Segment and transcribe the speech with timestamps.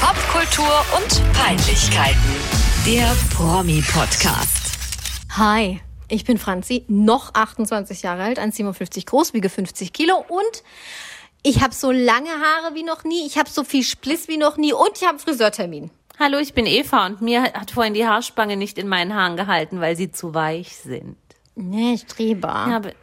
[0.00, 2.16] Popkultur und Peinlichkeiten.
[2.86, 4.78] Der Promi-Podcast.
[5.36, 10.62] Hi, ich bin Franzi, noch 28 Jahre alt, 1,57 groß, wiege 50 Kilo und
[11.42, 14.56] ich habe so lange Haare wie noch nie, ich habe so viel Spliss wie noch
[14.56, 15.90] nie und ich habe einen Friseurtermin.
[16.18, 19.82] Hallo, ich bin Eva und mir hat vorhin die Haarspange nicht in meinen Haaren gehalten,
[19.82, 21.16] weil sie zu weich sind.
[21.56, 22.64] Nee, Streber.
[22.66, 22.94] Ich habe,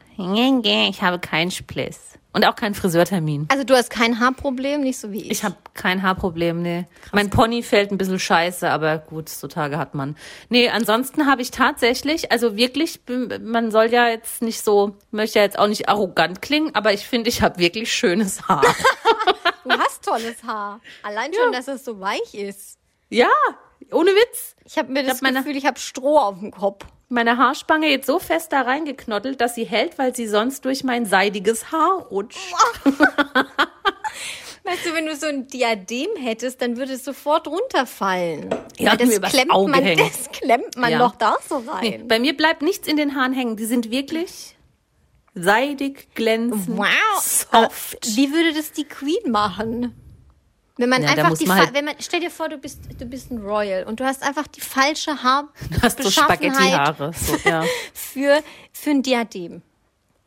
[0.63, 2.17] ich habe keinen Spliss.
[2.37, 3.47] Und auch keinen Friseurtermin.
[3.49, 5.31] Also du hast kein Haarproblem, nicht so wie ich.
[5.31, 6.85] Ich habe kein Haarproblem, nee.
[7.11, 10.15] Mein Pony fällt ein bisschen scheiße, aber gut, so Tage hat man.
[10.49, 12.99] Nee, ansonsten habe ich tatsächlich, also wirklich,
[13.41, 17.07] man soll ja jetzt nicht so, möchte ja jetzt auch nicht arrogant klingen, aber ich
[17.07, 18.61] finde, ich habe wirklich schönes Haar.
[19.63, 20.79] du hast tolles Haar.
[21.01, 21.57] Allein schon, ja.
[21.57, 22.77] dass es so weich ist.
[23.09, 23.31] Ja,
[23.91, 24.55] ohne Witz.
[24.63, 27.89] Ich habe mir das ich hab Gefühl, ich habe Stroh auf dem Kopf meine Haarspange
[27.89, 32.07] jetzt so fest da reingeknottelt, dass sie hält, weil sie sonst durch mein seidiges Haar
[32.09, 32.53] rutscht.
[34.63, 38.53] Weißt du, wenn du so ein Diadem hättest, dann würde es sofort runterfallen.
[38.77, 40.99] Ja, das, klemmt man, das klemmt man ja.
[40.99, 41.81] doch da so rein.
[41.81, 43.55] Nee, bei mir bleibt nichts in den Haaren hängen.
[43.55, 44.57] Die sind wirklich
[45.33, 46.87] seidig, glänzend, wow.
[47.21, 48.17] soft.
[48.17, 49.95] Wie würde das die Queen machen?
[50.77, 53.05] Wenn man ja, einfach die, man halt wenn man, stell dir vor, du bist, du
[53.05, 57.35] bist ein Royal und du hast einfach die falsche Haar, du hast so Spaghetti-Haare, so,
[57.49, 57.63] ja.
[57.93, 59.61] für, für ein Diadem.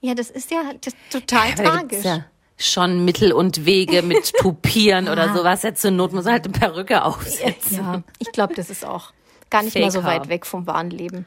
[0.00, 2.04] Ja, das ist ja das total ja, tragisch.
[2.04, 2.24] Ja
[2.62, 5.12] schon Mittel und Wege mit Tupieren ja.
[5.12, 5.62] oder sowas.
[5.62, 7.78] Ja, zur Not muss halt eine Perücke aufsetzen.
[7.78, 9.12] Ja, ich glaube, das ist auch
[9.48, 11.26] gar nicht Fake mehr so weit weg vom wahren Leben.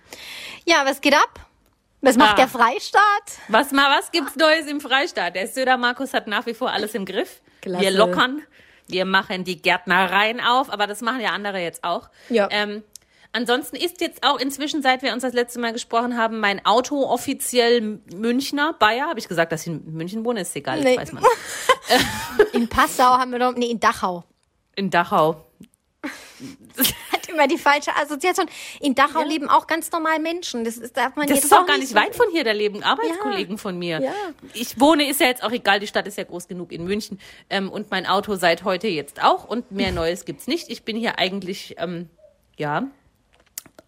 [0.66, 1.48] Ja, was geht ab?
[2.02, 2.36] Was macht ah.
[2.36, 3.02] der Freistaat?
[3.48, 5.36] Was, mal, was gibt's Neues im Freistaat?
[5.36, 7.42] Der Söder Markus hat nach wie vor alles im Griff.
[7.62, 7.82] Klasse.
[7.82, 8.42] Wir lockern
[8.88, 12.10] wir machen die Gärtnereien auf, aber das machen ja andere jetzt auch.
[12.30, 12.48] Ja.
[12.52, 12.84] Ähm,
[13.32, 17.04] ansonsten ist jetzt auch inzwischen, seit wir uns das letzte Mal gesprochen haben, mein Auto
[17.06, 18.74] offiziell Münchner.
[18.74, 20.98] Bayer, habe ich gesagt, dass ich in München wohne, ist egal, nee.
[20.98, 21.24] weiß man.
[22.54, 24.24] in Passau haben wir doch, nee, in Dachau.
[24.76, 25.46] In Dachau.
[27.34, 28.48] Immer die falsche Assoziation.
[28.80, 29.28] In Dachau ja.
[29.28, 30.64] leben auch ganz normal Menschen.
[30.64, 32.44] Das ist, darf man das jetzt ist auch gar nicht so weit von hier.
[32.44, 33.58] Da leben Arbeitskollegen ja.
[33.58, 34.02] von mir.
[34.02, 34.12] Ja.
[34.54, 37.20] Ich wohne, ist ja jetzt auch egal, die Stadt ist ja groß genug in München.
[37.50, 39.46] Ähm, und mein Auto seit heute jetzt auch.
[39.46, 40.70] Und mehr Neues gibt's nicht.
[40.70, 42.10] Ich bin hier eigentlich, ähm,
[42.58, 42.88] ja,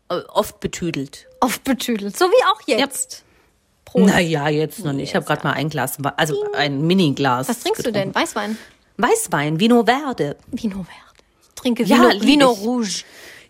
[0.09, 1.27] äh, oft betüdelt.
[1.39, 2.17] Oft betüdelt.
[2.17, 3.23] So wie auch jetzt.
[3.94, 4.06] Ja.
[4.06, 5.09] Naja, jetzt noch nicht.
[5.09, 7.47] Ich habe gerade mal ein Glas, also ein Mini-Glas.
[7.47, 8.12] Was trinkst getrunken.
[8.12, 8.16] du denn?
[8.16, 8.57] Weißwein?
[8.97, 10.35] Weißwein, Vino Verde.
[10.51, 11.06] Vino Verde
[11.66, 13.03] trinke Vino, ja, Vino Rouge.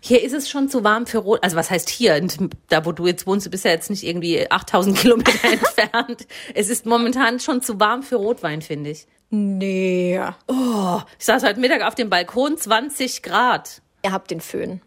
[0.06, 1.42] Hier ist es schon zu warm für Rot.
[1.42, 2.24] Also was heißt hier?
[2.68, 6.28] Da, wo du jetzt wohnst, du bist ja jetzt nicht irgendwie 8000 Kilometer entfernt.
[6.54, 9.08] Es ist momentan schon zu warm für Rotwein, finde ich.
[9.30, 10.20] Nee.
[10.46, 13.82] Oh, ich saß heute Mittag auf dem Balkon, 20 Grad.
[14.04, 14.80] Ihr habt den Föhn.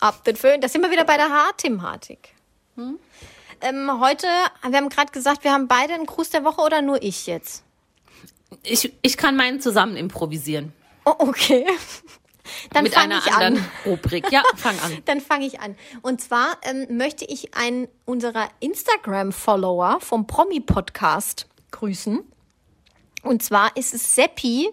[0.00, 0.60] Habt den Föhn.
[0.60, 2.34] Da sind wir wieder bei der Haarthematik.
[2.74, 2.98] Hm?
[3.60, 4.26] Ähm, heute,
[4.68, 7.62] wir haben gerade gesagt, wir haben beide einen Gruß der Woche oder nur ich jetzt?
[8.64, 10.72] Ich, ich kann meinen zusammen improvisieren.
[11.04, 11.64] Oh, okay.
[12.72, 13.70] Dann Mit einer anderen an.
[13.86, 14.30] Rubrik.
[14.30, 14.98] Ja, fang an.
[15.04, 15.76] Dann fange ich an.
[16.02, 22.20] Und zwar ähm, möchte ich einen unserer Instagram-Follower vom Promi-Podcast grüßen.
[23.22, 24.68] Und zwar ist es Seppi,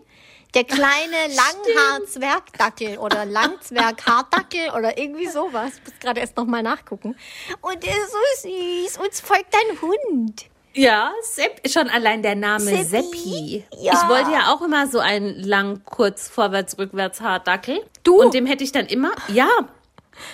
[0.53, 0.81] der kleine
[1.27, 5.73] Langhaar-Zwergdackel oder Langzwerg-Haardackel oder irgendwie sowas.
[5.77, 7.15] Ich muss gerade erst nochmal nachgucken.
[7.61, 8.97] Und der ist so süß.
[8.97, 10.48] Uns folgt ein Hund.
[10.73, 13.63] Ja, Sepp, schon allein der Name Seppi.
[13.79, 13.93] Ja.
[13.93, 17.81] Ich wollte ja auch immer so einen lang, kurz, vorwärts, rückwärts Haardackel.
[18.03, 18.21] Du?
[18.21, 19.49] Und dem hätte ich dann immer, ja,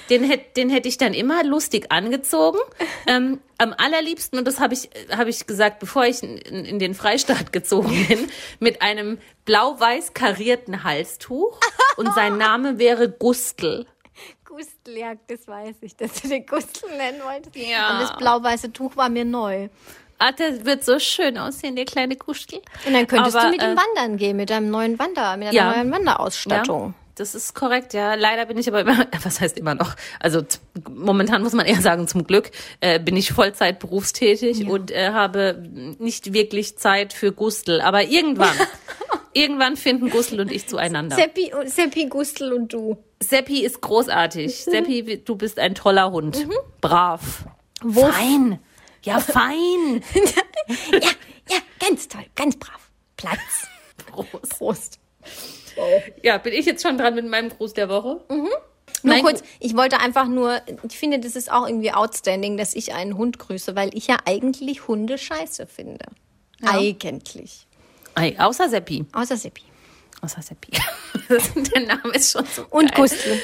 [0.09, 2.59] den hätte den hätte ich dann immer lustig angezogen.
[3.07, 6.95] Ähm, am allerliebsten, und das habe ich, hab ich gesagt, bevor ich in, in, den
[6.95, 11.59] Freistaat gezogen bin, mit einem blau-weiß karierten Halstuch.
[11.97, 13.85] Und sein Name wäre Gustl.
[14.43, 17.55] Gustl, ja, das weiß ich, dass du den Gustl nennen wolltest.
[17.55, 17.93] Ja.
[17.93, 19.69] Und das blau-weiße Tuch war mir neu.
[20.17, 22.61] Ah, der wird so schön aussehen, der kleine Kuschel.
[22.85, 25.47] Und dann könntest Aber, du mit ihm äh, wandern gehen, mit deinem neuen Wander, mit
[25.47, 26.87] deiner ja, neuen Wanderausstattung.
[26.87, 28.15] Ja, das ist korrekt, ja.
[28.15, 29.95] Leider bin ich aber immer, was heißt immer noch?
[30.19, 30.41] Also
[30.89, 34.69] momentan muss man eher sagen, zum Glück äh, bin ich Vollzeit berufstätig ja.
[34.69, 35.61] und äh, habe
[35.99, 37.81] nicht wirklich Zeit für Gustel.
[37.81, 38.55] Aber irgendwann,
[39.33, 41.15] irgendwann finden Gustel und ich zueinander.
[41.15, 42.97] Seppi, Seppi, Gustel und du.
[43.21, 44.65] Seppi ist großartig.
[44.65, 44.71] Mhm.
[44.71, 46.45] Seppi, du bist ein toller Hund.
[46.45, 46.53] Mhm.
[46.79, 47.45] Brav.
[47.81, 48.05] Wo?
[48.07, 48.59] Fein.
[49.05, 50.03] Ja, fein.
[50.91, 51.11] ja,
[51.49, 52.89] ja, ganz toll, ganz brav.
[53.17, 53.67] Platz.
[54.07, 54.49] Prost.
[54.49, 54.99] Prost.
[56.23, 58.21] Ja, bin ich jetzt schon dran mit meinem Gruß der Woche?
[58.29, 58.49] Mhm.
[59.03, 62.93] Nur kurz, ich wollte einfach nur, ich finde, das ist auch irgendwie outstanding, dass ich
[62.93, 66.05] einen Hund grüße, weil ich ja eigentlich Hunde scheiße finde.
[66.61, 66.71] Ja.
[66.71, 67.67] Eigentlich.
[68.15, 69.05] Ei, außer Seppi.
[69.13, 69.63] Außer Seppi.
[70.21, 70.71] Außer Seppi.
[71.75, 72.65] der Name ist schon so.
[72.71, 73.39] Und Gustl.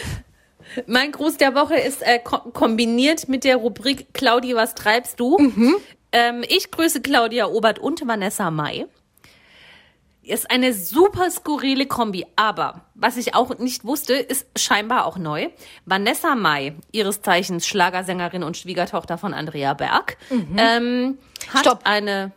[0.87, 5.37] Mein Gruß der Woche ist äh, ko kombiniert mit der Rubrik Claudia, was treibst du?
[5.37, 5.75] Mhm.
[6.11, 8.85] Ähm, ich grüße Claudia Obert und Vanessa May.
[10.23, 12.25] ist eine super skurrile Kombi.
[12.35, 15.49] Aber was ich auch nicht wusste, ist scheinbar auch neu.
[15.85, 20.17] Vanessa Mai, ihres Zeichens Schlagersängerin und Schwiegertochter von Andrea Berg,
[20.57, 21.17] ähm,
[21.53, 21.79] hat Stopp.
[21.83, 22.31] eine.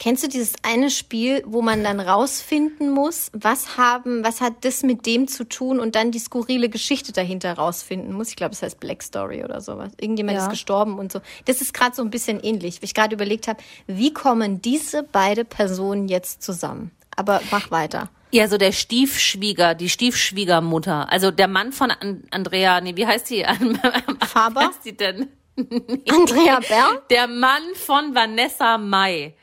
[0.00, 4.82] Kennst du dieses eine Spiel, wo man dann rausfinden muss, was haben, was hat das
[4.82, 8.28] mit dem zu tun und dann die skurrile Geschichte dahinter rausfinden muss?
[8.30, 9.92] Ich glaube, das heißt Black Story oder sowas.
[10.00, 10.44] Irgendjemand Ja.
[10.44, 11.20] ist gestorben und so.
[11.44, 15.04] Das ist gerade so ein bisschen ähnlich, wie ich gerade überlegt habe, wie kommen diese
[15.04, 16.90] beide Personen jetzt zusammen?
[17.16, 18.10] Aber mach weiter.
[18.32, 21.10] Ja, so der Stiefschwieger, die Stiefschwiegermutter.
[21.12, 23.44] Also der Mann von An Andrea, nee, wie heißt die?
[24.26, 24.60] Faber?
[24.60, 25.28] Wie heißt die denn?
[26.10, 27.08] Andrea Berg?
[27.10, 29.34] Der Mann von Vanessa Mai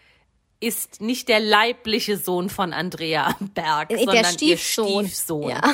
[0.62, 4.88] ist nicht der leibliche Sohn von Andrea Berg, Der sondern Stiefsohn.
[5.04, 5.50] ihr Stiefsohn.
[5.50, 5.62] Ja.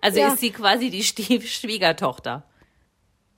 [0.00, 0.28] Also Ja.
[0.28, 2.44] ist sie quasi die Stiefschwiegertochter.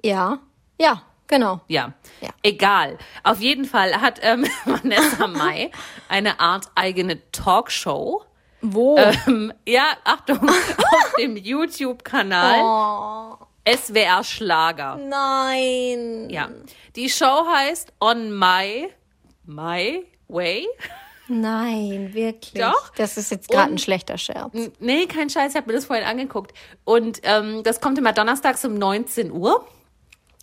[0.04, 0.40] Ja,
[0.78, 1.62] ja, genau.
[1.68, 1.94] Ja.
[2.20, 2.28] Ja.
[2.42, 2.98] Egal.
[3.24, 5.70] Auf jeden Fall hat ähm, Vanessa Mai
[6.08, 8.22] eine Art eigene Talkshow.
[8.60, 8.98] Wo?
[8.98, 14.96] Ähm, ja, Achtung, auf dem YouTube-Kanal oh, SWR Schlager.
[14.96, 16.28] nein.
[16.28, 16.50] Ja.
[16.94, 18.90] Die Show heißt On My,
[19.46, 20.66] My Way.
[21.28, 22.60] Nein, wirklich.
[22.60, 22.92] Doch.
[22.96, 24.52] Das ist jetzt gerade ein schlechter Scherz.
[24.80, 26.52] Nee, kein Scheiß, ich habe mir das vorhin angeguckt.
[26.84, 29.64] Und ähm, das kommt immer donnerstags um 19 Uhr.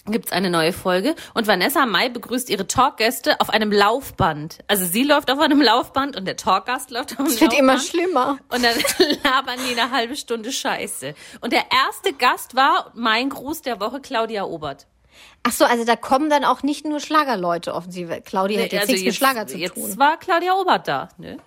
[0.10, 1.16] Gibt's eine neue Folge.
[1.34, 4.60] Und Vanessa Mai begrüßt ihre Talkgäste auf einem Laufband.
[4.69, 7.60] Also sie läuft auf einem Laufband und der Talkgast läuft auf einem Es wird Laufband.
[7.60, 8.38] immer schlimmer.
[8.48, 8.75] Und dann
[9.25, 11.13] labern die eine halbe Stunde Scheiße.
[11.42, 14.88] Und der erste Gast war mein Gruß der Woche, Claudia Obert.
[15.43, 18.23] Ach so, also da kommen dann auch nicht nur Schlagerleute offensichtlich.
[18.25, 19.97] Claudia hat jetzt Also nichts mit Schlager zu jetzt tun.
[19.97, 21.09] war Claudia Obert da.
[21.17, 21.37] Ne?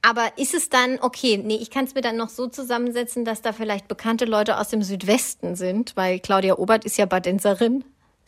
[0.00, 3.42] Aber ist es dann, okay, nee, ich kann es mir dann noch so zusammensetzen, dass
[3.42, 7.84] da vielleicht bekannte Leute aus dem Südwesten sind, weil Claudia Obert ist ja Badenserin,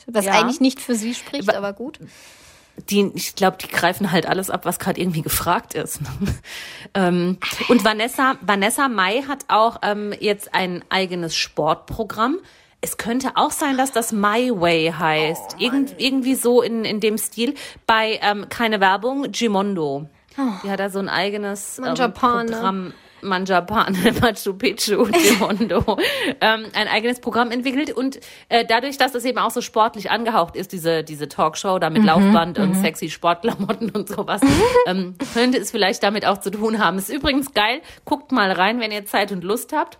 [0.06, 0.32] was Ja.
[0.32, 1.98] eigentlich nicht für sie spricht, Aber- aber gut.
[2.90, 6.00] die, ich glaube, die greifen halt alles ab, was gerade irgendwie gefragt ist.
[6.94, 7.38] ähm,
[7.68, 12.38] und Vanessa, Vanessa Mai hat auch ähm, jetzt ein eigenes Sportprogramm.
[12.84, 15.56] Es könnte auch sein, dass das My Way heißt.
[15.58, 17.54] Irgend, irgendwie so in, in dem Stil.
[17.86, 20.06] Bei ähm, keine Werbung, Gimondo.
[20.62, 22.50] Die hat da so ein eigenes ähm, Manjapane.
[22.50, 22.92] Programm.
[23.22, 25.96] Manjapane, Machu Picchu, Gimondo,
[26.42, 28.20] ähm, ein eigenes Programm entwickelt und
[28.50, 32.04] äh, dadurch, dass das eben auch so sportlich angehaucht ist, diese, diese Talkshow da mit
[32.04, 34.42] Laufband und sexy Sportklamotten und sowas,
[34.86, 36.98] ähm, könnte es vielleicht damit auch zu tun haben.
[36.98, 39.96] Ist übrigens geil, guckt mal rein, wenn ihr Zeit und Lust habt.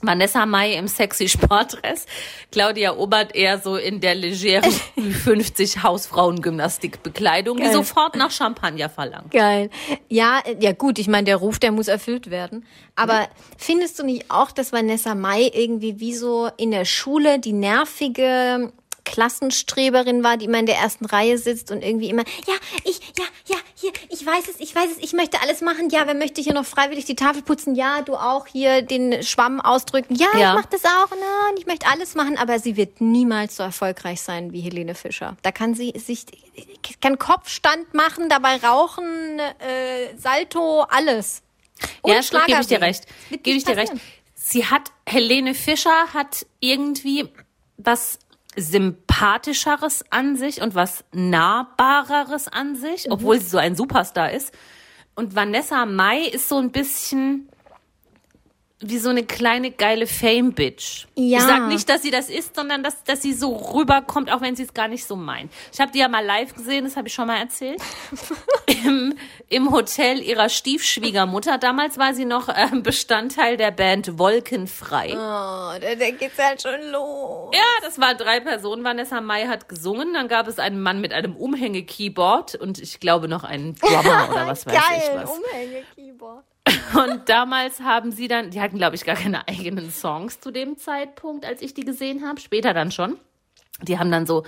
[0.00, 2.06] Vanessa Mai im sexy Sportdress,
[2.52, 4.70] Claudia Obert eher so in der legeren
[5.24, 9.32] 50 Hausfrauengymnastikbekleidung, die sofort nach Champagner verlangt.
[9.32, 9.70] Geil.
[10.08, 12.64] Ja, ja gut, ich meine, der Ruf, der muss erfüllt werden.
[12.94, 17.52] Aber findest du nicht auch, dass Vanessa Mai irgendwie wie so in der Schule die
[17.52, 18.72] nervige
[19.08, 23.24] Klassenstreberin war, die immer in der ersten Reihe sitzt und irgendwie immer, ja, ich, ja,
[23.46, 25.88] ja, hier, ich weiß es, ich weiß es, ich möchte alles machen.
[25.90, 27.74] Ja, wer möchte hier noch freiwillig die Tafel putzen?
[27.74, 30.14] Ja, du auch hier den Schwamm ausdrücken.
[30.14, 30.50] Ja, Ja.
[30.50, 31.10] ich mach das auch.
[31.10, 35.36] Nein, ich möchte alles machen, aber sie wird niemals so erfolgreich sein wie Helene Fischer.
[35.42, 36.26] Da kann sie sich,
[37.00, 41.42] kann Kopfstand machen, dabei rauchen, äh, Salto, alles.
[42.02, 43.06] Und ja, stimmt, gebe ich dir Schlager recht.
[43.42, 43.92] Gebe ich dir recht.
[44.34, 47.28] Sie hat, Helene Fischer hat irgendwie
[47.76, 48.18] was
[48.60, 53.12] sympathischeres an sich und was nahbareres an sich, Mhm.
[53.12, 54.52] obwohl sie so ein Superstar ist.
[55.14, 57.48] Und Vanessa Mai ist so ein bisschen
[58.80, 61.06] wie so eine kleine geile Fame-Bitch.
[61.16, 61.38] Ja.
[61.38, 64.54] Ich sag nicht, dass sie das ist, sondern dass, dass sie so rüberkommt, auch wenn
[64.54, 65.52] sie es gar nicht so meint.
[65.72, 67.80] Ich habe die ja mal live gesehen, das habe ich schon mal erzählt.
[68.84, 69.14] Im,
[69.48, 71.58] Im Hotel ihrer Stiefschwiegermutter.
[71.58, 75.10] Damals war sie noch ähm, Bestandteil der Band Wolkenfrei.
[75.12, 77.50] Oh, da, da geht's halt schon los.
[77.52, 78.84] Ja, das waren drei Personen.
[78.84, 80.14] Vanessa Mai hat gesungen.
[80.14, 84.46] Dann gab es einen Mann mit einem Umhänge-Keyboard und ich glaube noch einen Drummer oder
[84.46, 85.30] was weiß ich was.
[85.30, 86.44] Umhänge-Keyboard.
[86.94, 90.76] Und damals haben sie dann, die hatten glaube ich gar keine eigenen Songs zu dem
[90.76, 92.40] Zeitpunkt, als ich die gesehen habe.
[92.40, 93.18] Später dann schon.
[93.82, 94.44] Die haben dann so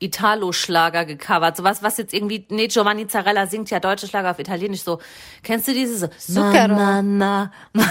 [0.00, 1.56] Italo-Schlager gecovert.
[1.56, 5.00] Sowas, was jetzt irgendwie, nee, Giovanni Zarella singt ja deutsche Schlager auf Italienisch so.
[5.42, 6.42] Kennst du diese so?
[6.42, 6.74] Zucchero.
[6.74, 7.82] Na, na, na,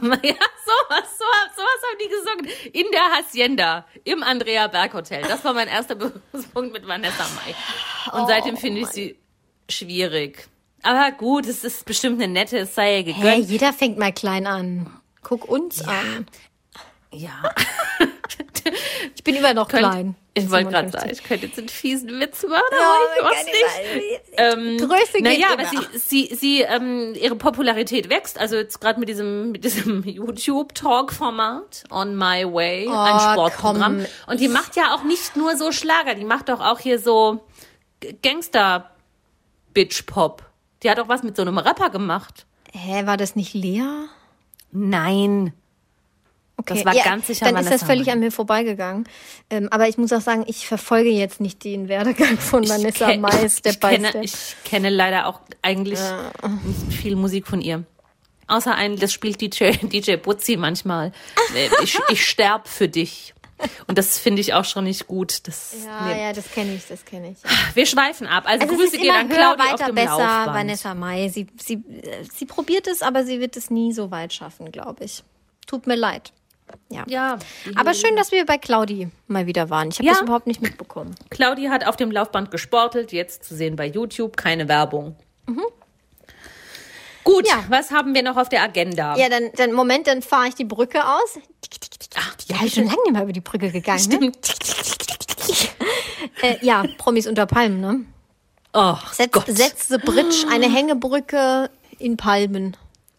[0.00, 0.18] na.
[0.22, 2.72] Ja, sowas, sowas, sowas haben die gesungen.
[2.72, 5.22] In der Hacienda, im Andrea Berg Hotel.
[5.22, 8.18] Das war mein erster Berührungspunkt mit Vanessa Mai.
[8.18, 9.18] Und seitdem finde ich sie
[9.68, 10.48] schwierig.
[10.82, 13.48] Aber gut, es ist bestimmt eine nette, es sei gegönnt.
[13.50, 14.90] jeder fängt mal klein an.
[15.22, 16.26] Guck uns an.
[17.12, 17.32] Ja.
[19.16, 20.14] Ich bin immer noch Könnt- klein.
[20.34, 21.00] Ich wollte gerade 57.
[21.00, 24.20] sagen, ich könnte jetzt einen fiesen Witz machen, Ja, aber ich man mach's kann nicht.
[24.80, 28.38] Ähm, Größe geht naja, aber sie, sie, sie ähm, ihre Popularität wächst.
[28.38, 33.98] Also jetzt gerade mit diesem, mit diesem YouTube-Talk-Format On My Way, ein Oh, Sportprogramm.
[33.98, 34.06] komm.
[34.32, 37.44] Und die macht ja auch nicht nur so Schlager, die macht doch auch hier so
[38.22, 40.44] Gangster-Bitch-Pop.
[40.82, 42.46] Die hat auch was mit so einem Rapper gemacht.
[42.72, 43.82] Hä, war das nicht Lea?
[44.72, 45.52] Nein.
[46.56, 46.74] Okay.
[46.74, 48.12] Das war ganz sicher Dann ist das Vanessa völlig Mai.
[48.12, 49.04] an mir vorbeigegangen.
[49.48, 53.48] Ähm, aber ich muss auch sagen, ich verfolge jetzt nicht den Werdegang von Vanessa Mai
[53.48, 54.24] Step ich by kenne, Step.
[54.24, 55.98] Ich kenne leider auch eigentlich
[56.64, 57.84] nicht viel Musik von ihr.
[58.46, 61.12] Außer ein, das spielt DJ, DJ Butzi manchmal.
[61.54, 63.34] Äh, Ich, ich sterb für dich.
[63.86, 65.46] Und das finde ich auch schon nicht gut.
[65.48, 66.22] Das, ja, nee.
[66.22, 67.36] ja, das kenne ich, das kenne ich.
[67.74, 68.44] Wir schweifen ab.
[68.46, 70.46] Also, Also Grüße an höher, Claudia auf weiter, dem besser, Laufband.
[70.56, 71.28] Vanessa Mai.
[71.28, 75.04] Sie, sie, äh, sie probiert es, aber sie wird es nie so weit schaffen, glaube
[75.04, 75.22] ich.
[75.66, 76.32] Tut mir leid.
[76.88, 77.02] Ja.
[77.08, 77.38] Ja,
[77.74, 79.88] Aber schön, dass wir bei Claudi mal wieder waren.
[79.88, 80.12] Ich habe Ja.
[80.12, 81.16] das überhaupt nicht mitbekommen.
[81.28, 85.16] Claudia hat auf dem Laufband gesportelt, jetzt zu sehen bei YouTube, keine Werbung.
[87.24, 87.48] Gut, Mhm.
[87.48, 87.64] Ja.
[87.68, 89.16] was haben wir noch auf der Agenda?
[89.16, 91.38] Ja, dann, dann Moment, dann fahre ich die Brücke aus.
[92.16, 94.04] Ach, Ja, ich schon lange nicht mehr über die Brücke gegangen.
[94.08, 94.16] Ne?
[94.16, 94.54] stimmt.
[96.42, 98.04] Äh, ja, Promis unter Palmen, ne?
[98.72, 99.44] Oh, Setz, Gott.
[99.48, 102.76] setz the Bridge, eine Hängebrücke in Palmen.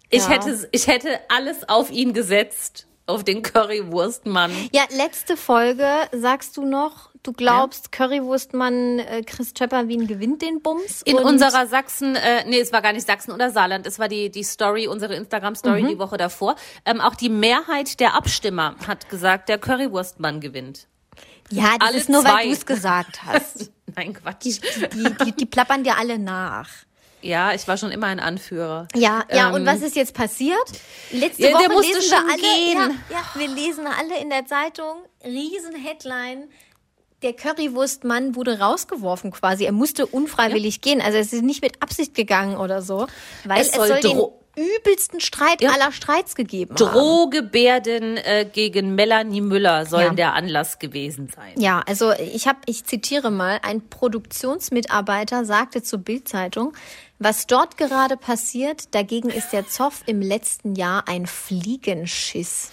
[0.09, 0.29] Ich, Ja.
[0.29, 4.51] hätte, ich hätte alles auf ihn gesetzt, auf den Currywurstmann.
[4.71, 11.01] Ja, letzte Folge sagst du noch, du glaubst, Currywurstmann äh, Chris Wien gewinnt den Bums.
[11.03, 14.29] In unserer Sachsen, äh, nee, es war gar nicht Sachsen oder Saarland, es war die,
[14.29, 15.21] die Story, unsere Mhm.
[15.21, 16.55] Instagram-Story die Woche davor.
[16.85, 20.87] Ähm, auch die Mehrheit der Abstimmer hat gesagt, der Currywurstmann gewinnt.
[21.49, 22.33] Ja, das alle ist nur, zwei.
[22.33, 23.71] weil du es gesagt hast.
[23.95, 24.43] Nein, Quatsch.
[24.45, 24.59] Die,
[24.93, 26.69] die, die, die plappern dir alle nach.
[27.21, 28.87] Ja, ich war schon immer ein Anführer.
[28.95, 30.57] Ja, ja, Ähm, und was ist jetzt passiert?
[31.11, 32.99] Letzte Ja, der Woche musste lesen wir schon alle, gehen.
[33.09, 36.49] Ja, ja, wir lesen alle in der Zeitung, riesen Headline.
[37.21, 39.65] Der Currywurstmann wurde rausgeworfen quasi.
[39.65, 41.01] Er musste unfreiwillig gehen.
[41.01, 43.07] Also es ist nicht mit Absicht gegangen oder so,
[43.45, 44.19] weil Es es soll den
[44.55, 45.71] übelsten Streit Ja.
[45.71, 46.91] aller Streits gegeben haben.
[46.91, 50.13] Drohgebärden äh, gegen Melanie Müller sollen Ja.
[50.13, 51.53] der Anlass gewesen sein.
[51.57, 56.73] Ja, also ich habe, ich zitiere mal, ein Produktionsmitarbeiter sagte zur Bildzeitung,
[57.17, 62.71] was dort gerade passiert, dagegen ist der Zoff im letzten Jahr ein Fliegenschiss.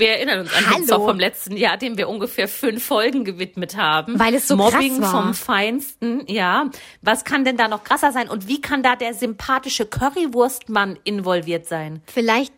[0.00, 0.76] Wir erinnern uns an Hallo.
[0.78, 4.18] den Zoff vom letzten Jahr, dem wir ungefähr fünf Folgen gewidmet haben.
[4.18, 5.22] Weil es so Mobbing krass war.
[5.22, 6.70] vom Feinsten, ja.
[7.02, 8.28] Was kann denn da noch krasser sein?
[8.28, 12.02] Und wie kann da der sympathische Currywurstmann involviert sein?
[12.06, 12.52] Vielleicht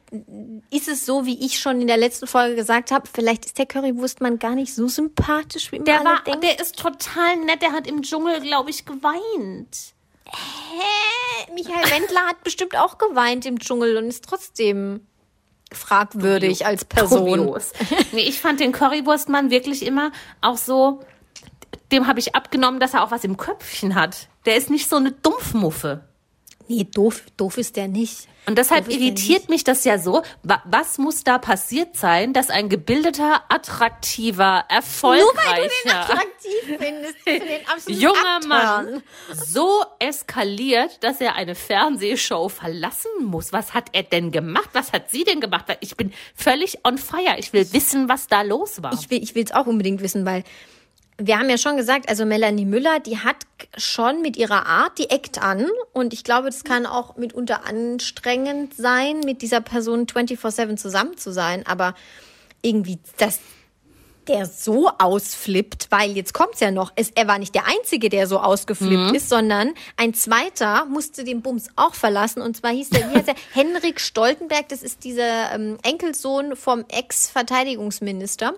[0.71, 3.67] ist es so, wie ich schon in der letzten Folge gesagt habe, vielleicht ist der
[3.67, 6.45] Currywurstmann gar nicht so sympathisch, wie man Der alle war, denkt.
[6.45, 7.61] der ist total nett.
[7.63, 9.95] Der hat im Dschungel, glaube ich, geweint.
[10.27, 11.53] Hä?
[11.55, 15.07] Michael Wendler hat bestimmt auch geweint im Dschungel und ist trotzdem
[15.77, 17.27] fragwürdig als Person.
[17.27, 17.73] Dubios.
[18.13, 21.01] Nee, ich fand den Currywurstmann wirklich immer auch so,
[21.91, 24.29] dem habe ich abgenommen, dass er auch was im Köpfchen hat.
[24.45, 26.05] Der ist nicht so eine Dumpfmuffe.
[26.69, 28.29] Nee, doof, doof ist der nicht.
[28.47, 30.23] Und deshalb irritiert mich das ja so.
[30.43, 35.93] Wa- Was muss da passiert sein, dass ein gebildeter, attraktiver, erfolgreicher, Nur weil du den
[35.93, 38.49] attraktiv findest, für den junger Abturn.
[38.49, 39.03] Mann
[39.33, 43.53] so eskaliert, dass er eine Fernsehshow verlassen muss.
[43.53, 44.71] Was hat er denn gemacht?
[44.73, 45.67] Was hat sie denn gemacht?
[45.81, 47.37] Ich bin völlig on fire.
[47.39, 48.93] Ich will wissen, was da los war.
[48.95, 50.43] Ich will ich es auch unbedingt wissen, weil
[51.19, 53.37] wir haben ja schon gesagt, also Melanie Müller, die hat
[53.77, 55.67] schon mit ihrer Art, die eckt an.
[55.93, 61.33] Und ich glaube, das kann auch mitunter anstrengend sein, mit dieser Person 24-7 zusammen zu
[61.33, 61.65] sein.
[61.67, 61.95] Aber
[62.63, 63.41] irgendwie, dass
[64.29, 68.27] der so ausflippt, weil jetzt kommt's ja noch, es, er war nicht der Einzige, der
[68.27, 69.15] so ausgeflippt Mhm.
[69.15, 72.41] ist, sondern ein zweiter musste den Bums auch verlassen.
[72.43, 76.85] Und zwar hieß der, wie heißt der, Henrik Stoltenberg, das ist dieser ähm, Enkelsohn vom
[76.89, 78.55] Ex-Verteidigungsminister.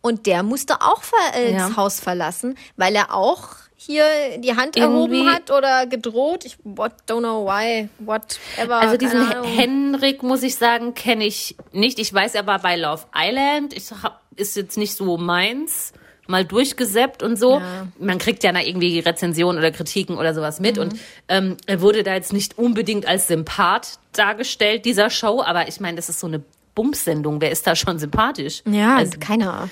[0.00, 1.68] Und der musste auch ver äh, Ja.
[1.68, 3.48] das Haus verlassen, weil er auch
[3.86, 4.04] hier
[4.38, 6.44] die Hand erhoben Irgendwie- hat oder gedroht.
[6.44, 8.76] Ich what, don't know why, whatever.
[8.80, 9.42] Also diesen.
[9.44, 11.98] Henrik, muss ich sagen, kenne ich nicht.
[11.98, 13.74] Ich weiß, er war bei Love Island.
[13.76, 15.92] Ich hab, ist jetzt nicht so meins.
[16.26, 17.58] Mal durchgeseppt und so.
[17.60, 17.86] Ja.
[17.98, 20.76] Man kriegt ja na irgendwie Rezensionen oder Kritiken oder sowas mit.
[20.76, 20.82] Mhm.
[20.82, 20.98] Und
[21.28, 25.42] ähm, er wurde da jetzt nicht unbedingt als Sympath dargestellt, dieser Show.
[25.42, 26.42] Aber ich meine, das ist so eine
[26.74, 27.42] Bumssendung.
[27.42, 28.62] Wer ist da schon sympathisch?
[28.64, 29.68] Ja, Also, keiner.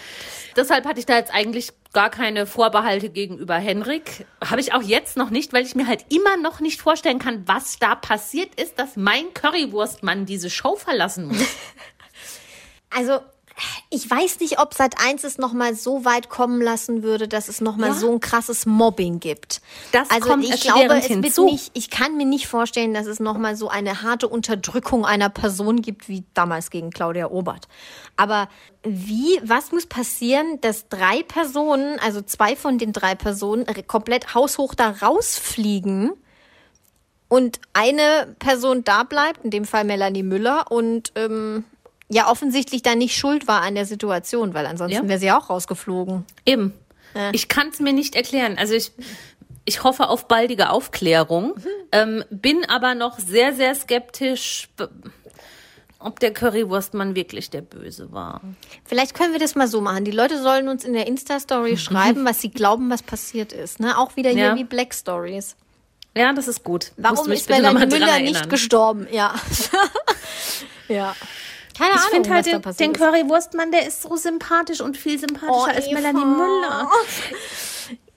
[0.56, 4.26] Deshalb hatte ich da jetzt eigentlich gar keine Vorbehalte gegenüber Henrik.
[4.44, 7.46] Habe ich auch jetzt noch nicht, weil ich mir halt immer noch nicht vorstellen kann,
[7.46, 11.38] was da passiert ist, dass mein Currywurstmann diese Show verlassen muss.
[12.94, 13.20] Also,
[13.90, 17.60] ich weiß nicht, ob Sat 1 es nochmal so weit kommen lassen würde, dass es
[17.60, 17.94] nochmal Ja.
[17.94, 19.60] so ein krasses Mobbing gibt.
[19.92, 21.44] Das also kommt ich glaube, es hinzu.
[21.44, 25.82] nicht, ich kann mir nicht vorstellen, dass es nochmal so eine harte Unterdrückung einer Person
[25.82, 27.68] gibt, wie damals gegen Claudia Obert.
[28.16, 28.48] Aber
[28.82, 34.74] wie, was muss passieren, dass drei Personen, also zwei von den drei Personen, komplett haushoch
[34.74, 36.12] da rausfliegen?
[37.28, 41.64] und eine Person da bleibt, in dem Fall Melanie Müller, und ähm,
[42.12, 45.08] ja offensichtlich da nicht schuld war an der Situation, weil ansonsten Ja.
[45.08, 46.24] wäre sie auch rausgeflogen.
[46.44, 46.72] Eben.
[47.32, 48.56] Ich kann es mir nicht erklären.
[48.58, 48.92] Also ich,
[49.64, 51.62] ich hoffe auf baldige Aufklärung, Mhm.
[51.92, 54.68] ähm, bin aber noch sehr, sehr skeptisch,
[55.98, 58.40] ob der Currywurstmann wirklich der Böse war.
[58.84, 60.04] Vielleicht können wir das mal so machen.
[60.04, 61.76] Die Leute sollen uns in der Insta-Story
[62.16, 63.78] schreiben, was sie glauben, was passiert ist.
[63.78, 63.96] Ne?
[63.98, 64.56] Auch wieder hier Ja.
[64.56, 65.54] wie Black Stories.
[66.16, 66.92] Ja, das ist gut.
[66.98, 69.06] Warum ist Melanie Müller nicht gestorben?
[69.12, 69.34] Ja.
[70.88, 71.14] ja.
[71.82, 72.92] Keine Ich Ahnung, finde halt was da den, passiert den.
[72.94, 75.94] Currywurstmann, der ist so sympathisch und viel sympathischer Oh, als Eva.
[75.94, 76.90] Melanie Müller.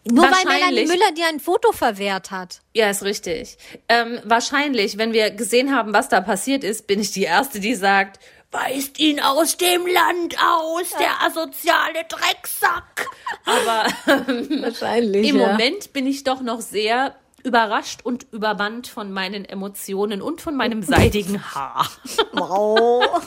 [0.08, 0.60] Nur weil Wahrscheinlich.
[0.60, 2.62] Melanie Müller dir ein Foto verwehrt hat.
[2.76, 3.58] Ja, ist richtig.
[3.90, 7.74] Ähm, wahrscheinlich, wenn wir gesehen haben, was da passiert ist, bin ich die Erste, die
[7.74, 8.20] sagt,
[8.52, 13.08] weist ihn aus dem Land aus, der asoziale Drecksack.
[13.46, 13.88] Aber
[14.62, 15.28] Wahrscheinlich.
[15.28, 20.56] im Moment bin ich doch noch sehr überrascht und übermannt von meinen Emotionen und von
[20.58, 21.90] meinem seidigen Haar.
[22.34, 23.22] Wow.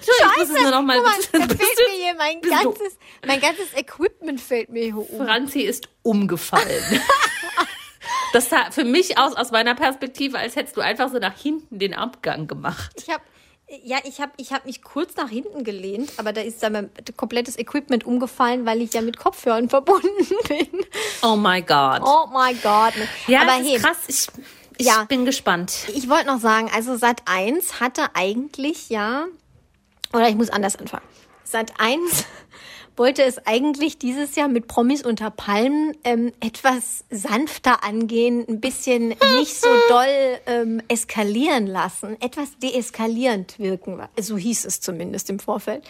[0.00, 2.98] Ich muss es nur noch mal Guck mal, da fehlt bisschen- mir hier mein ganzes,
[3.24, 5.24] mein ganzes Equipment fällt mir hier um.
[5.26, 7.00] Franzi ist umgefallen.
[8.32, 11.78] Das sah für mich aus, aus meiner Perspektive, als hättest du einfach so nach hinten
[11.78, 12.90] den Abgang gemacht.
[12.96, 13.22] Ich habe
[13.84, 16.90] ja, ich habe ich hab mich kurz nach hinten gelehnt, aber da ist dann mein
[17.16, 20.08] komplettes Equipment umgefallen, weil ich ja mit Kopfhörern verbunden
[20.48, 20.68] bin.
[21.22, 22.00] Oh my God.
[22.04, 22.92] Oh my God.
[23.26, 23.96] ja, aber das hey, ist krass.
[24.08, 24.26] Ich,
[24.78, 25.04] ich Ja.
[25.04, 25.72] bin gespannt.
[25.94, 29.26] ich wollte noch sagen, also Sat 1 hatte eigentlich ja,
[30.12, 31.04] oder ich muss anders anfangen.
[31.44, 32.24] Sat 1
[32.96, 39.08] wollte es eigentlich dieses Jahr mit Promis unter Palmen ähm, etwas sanfter angehen, ein bisschen
[39.08, 44.02] nicht so doll ähm, eskalieren lassen, etwas deeskalierend wirken.
[44.20, 45.84] So hieß es zumindest im Vorfeld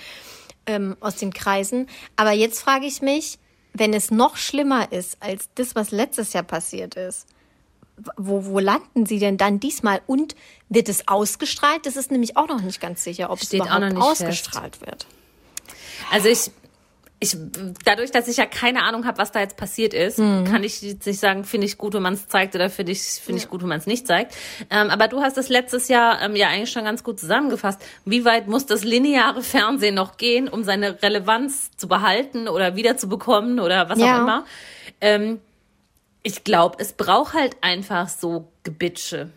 [0.66, 1.88] ähm, aus den Kreisen.
[2.16, 3.38] Aber jetzt frage ich mich,
[3.72, 7.26] wenn es noch schlimmer ist als das, was letztes Jahr passiert ist,
[8.16, 10.00] wo, wo landen sie denn dann diesmal?
[10.06, 10.34] Und
[10.68, 11.84] wird es ausgestrahlt?
[11.84, 14.02] Das ist nämlich auch noch nicht ganz sicher, ob Steht es überhaupt nicht fest.
[14.02, 15.06] ausgestrahlt wird.
[16.10, 16.50] Also ich,
[17.22, 17.36] ich,
[17.84, 20.44] dadurch, dass ich ja keine Ahnung habe, was da jetzt passiert ist, Mhm.
[20.50, 23.02] kann ich jetzt nicht sagen, finde ich gut, wenn man es zeigt oder finde ich,
[23.02, 24.34] finde ich gut, wenn man es nicht zeigt.
[24.70, 27.80] Ähm, aber du hast das letztes Jahr ähm, ja eigentlich schon ganz gut zusammengefasst.
[28.06, 33.60] Wie weit muss das lineare Fernsehen noch gehen, um seine Relevanz zu behalten oder wiederzubekommen
[33.60, 34.16] oder was Ja.
[34.16, 34.44] auch immer?
[35.02, 35.40] Ähm,
[36.22, 39.28] ich glaube, es braucht halt einfach so Gebitsche.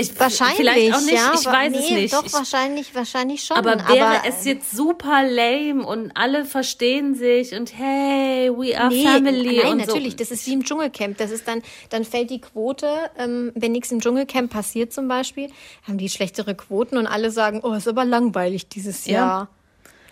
[0.00, 1.32] Ich, Wahrscheinlich, vielleicht auch nicht, ja.
[1.34, 2.14] ich weiß es nee, nicht.
[2.14, 3.56] Doch, ich, wahrscheinlich, wahrscheinlich schon.
[3.56, 8.88] aber wäre aber, es jetzt super lame und alle verstehen sich und hey, we are
[8.88, 10.12] Nee, family nein, und natürlich.
[10.12, 10.18] so.
[10.18, 11.16] Das ist wie im Dschungelcamp.
[11.18, 15.50] Das ist dann, dann fällt die Quote, ähm, wenn nichts im Dschungelcamp passiert zum Beispiel,
[15.86, 19.12] haben die schlechtere Quoten und alle sagen, oh, ist aber langweilig dieses Ja.
[19.12, 19.48] Jahr.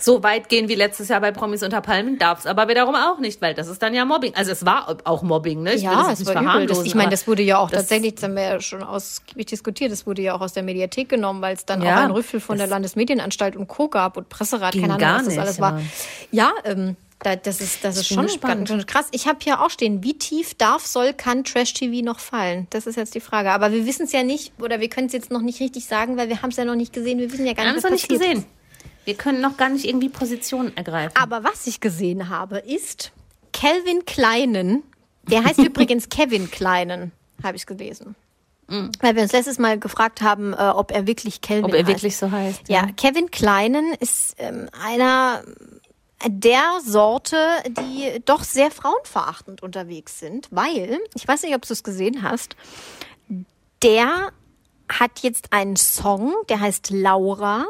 [0.01, 3.19] So weit gehen wie letztes Jahr bei Promis unter Palmen darf es aber wiederum auch
[3.19, 4.35] nicht, weil das ist dann ja Mobbing.
[4.37, 5.75] Also es war auch Mobbing, ne?
[5.75, 6.67] Ich ja, es jetzt war nicht übel.
[6.67, 9.47] Das, ich meine, das wurde ja auch das- tatsächlich, das haben wir ja schon ausgiebig
[9.47, 12.13] diskutiert, das wurde ja auch aus der Mediathek genommen, weil es dann Ja, auch einen
[12.13, 13.89] Rüffel von der Landesmedienanstalt und Co.
[13.89, 15.81] gab und Presserat, keine Ahnung, was das nicht, alles war.
[16.31, 18.69] Ja, ähm, da, das ist, das ist schon gespannt.
[18.69, 19.09] ganz, krass.
[19.11, 22.69] Ich habe hier auch stehen, wie tief darf, soll, kann Trash-TV noch fallen?
[22.71, 23.51] Das ist jetzt die Frage.
[23.51, 26.17] Aber wir wissen es ja nicht, oder wir können es jetzt noch nicht richtig sagen,
[26.17, 27.19] weil wir haben es ja noch nicht gesehen.
[27.19, 28.35] Wir wissen ja gar Wir nicht, haben was es noch nicht passiert.
[28.45, 28.58] gesehen.
[29.09, 31.17] Wir können noch gar nicht irgendwie Positionen ergreifen.
[31.17, 33.11] Aber was ich gesehen habe, ist
[33.55, 34.83] Calvin Kleinen.
[35.23, 38.17] Der heißt übrigens Kevin Kleinen, habe ich gelesen.
[38.67, 41.89] Weil wir uns letztes Mal gefragt haben, äh, ob er wirklich Calvin Ob er heißt.
[41.89, 42.69] wirklich so heißt.
[42.69, 45.43] Ja, Kevin Kleinen ist ähm, einer
[46.27, 51.83] der Sorte, die doch sehr frauenverachtend unterwegs sind, weil, ich weiß nicht, ob du es
[51.83, 52.57] gesehen hast,
[53.83, 54.33] der
[54.87, 57.65] hat jetzt einen Song, der heißt Laura,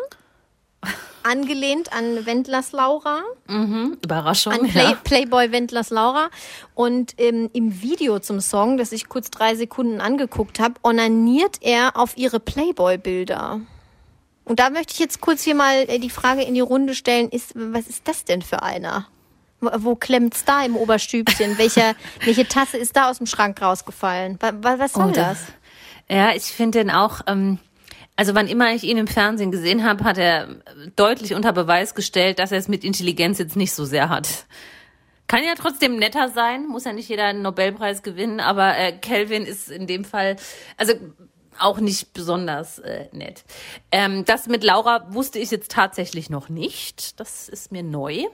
[1.22, 3.20] angelehnt an Wendlers Laura.
[3.48, 4.52] Überraschung.
[4.52, 4.94] An Play, ja.
[5.04, 6.30] Playboy Wendlers Laura.
[6.74, 11.96] Und ähm, im Video zum Song, das ich kurz drei Sekunden angeguckt habe, onaniert er
[11.96, 13.60] auf ihre Playboy-Bilder.
[14.44, 17.28] Und da möchte ich jetzt kurz hier mal äh, die Frage in die Runde stellen,
[17.28, 19.06] ist, was ist das denn für einer?
[19.60, 21.58] Wo, wo klemmt's da im Oberstübchen?
[21.58, 24.38] Welche, welche Tasse ist da aus dem Schrank rausgefallen?
[24.40, 25.38] Was, was soll Oh, da- das?
[26.10, 27.58] Ja, ich finde den auch, ähm,
[28.18, 30.48] also wann immer ich ihn im Fernsehen gesehen habe, hat er
[30.96, 34.46] deutlich unter Beweis gestellt, dass er es mit Intelligenz jetzt nicht so sehr hat.
[35.28, 39.44] Kann ja trotzdem netter sein, muss ja nicht jeder einen Nobelpreis gewinnen, aber äh, Kelvin
[39.44, 40.34] ist in dem Fall,
[40.76, 40.94] also
[41.60, 43.44] auch nicht besonders äh, nett.
[43.92, 47.20] Ähm, das mit Laura wusste ich jetzt tatsächlich noch nicht.
[47.20, 48.24] Das ist mir neu.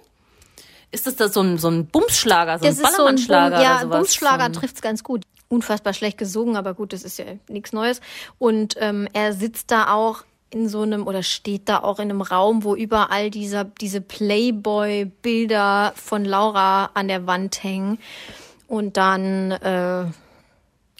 [0.93, 3.57] Ist das, das so ein, so ein Bumsschlager, so Das ein ist so ein Ballermannschlager
[3.57, 3.99] Bum, ja, oder sowas?
[3.99, 5.25] Bumsschlager trifft's ganz gut.
[5.49, 8.01] Unfassbar schlecht gesungen, aber gut, das ist ja nichts Neues.
[8.39, 12.23] Und ähm, er sitzt da auch in so einem oder steht da auch in einem
[12.23, 17.99] Raum, wo überall dieser, diese Playboy-Bilder von Laura an der Wand hängen.
[18.69, 20.05] Und dann äh,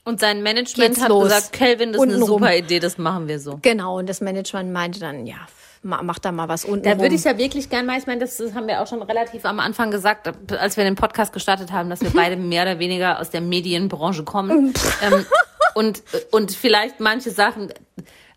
[0.05, 1.25] Und sein Management hat los.
[1.25, 3.59] gesagt, Kelvin, das ist eine super Idee, das machen wir so.
[3.63, 5.47] Genau, und das Management meinte dann, ja,
[5.85, 8.41] mach da mal was unten Da würde ich ja wirklich gern mal, ich meine, das
[8.55, 12.01] haben wir auch schon relativ am Anfang gesagt, als wir den Podcast gestartet haben, dass
[12.01, 14.75] wir beide mehr oder weniger aus der Medienbranche kommen.
[15.03, 15.27] ähm,
[15.75, 17.73] und, und vielleicht manche Sachen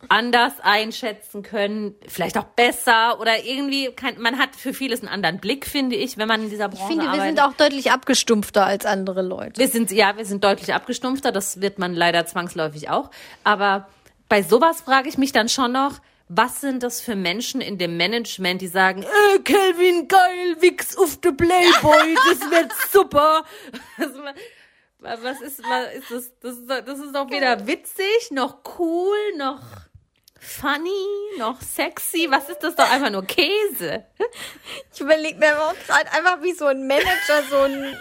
[0.10, 5.40] anders einschätzen können, vielleicht auch besser oder irgendwie, kein, man hat für vieles einen anderen
[5.40, 7.38] Blick, finde ich, wenn man in dieser Branche Ich finde, wir arbeitet.
[7.38, 9.60] sind auch deutlich abgestumpfter als andere Leute.
[9.60, 13.10] Wir sind, ja, wir sind deutlich abgestumpfter, das wird man leider zwangsläufig auch.
[13.44, 13.88] Aber
[14.30, 15.94] bei sowas frage ich mich dann schon noch,
[16.30, 21.18] was sind das für Menschen in dem Management, die sagen, äh, Kelvin, geil, Wix auf
[21.24, 23.46] the Playboy, das wird super.
[25.00, 26.32] Was ist, was ist das?
[26.42, 29.60] Das ist, doch- das ist doch weder witzig, noch cool, noch
[30.40, 32.28] funny, noch sexy.
[32.30, 34.06] Was ist das doch einfach nur Käse?
[34.94, 37.96] Ich überlege mir auch gerade einfach, wie so ein Manager so ein,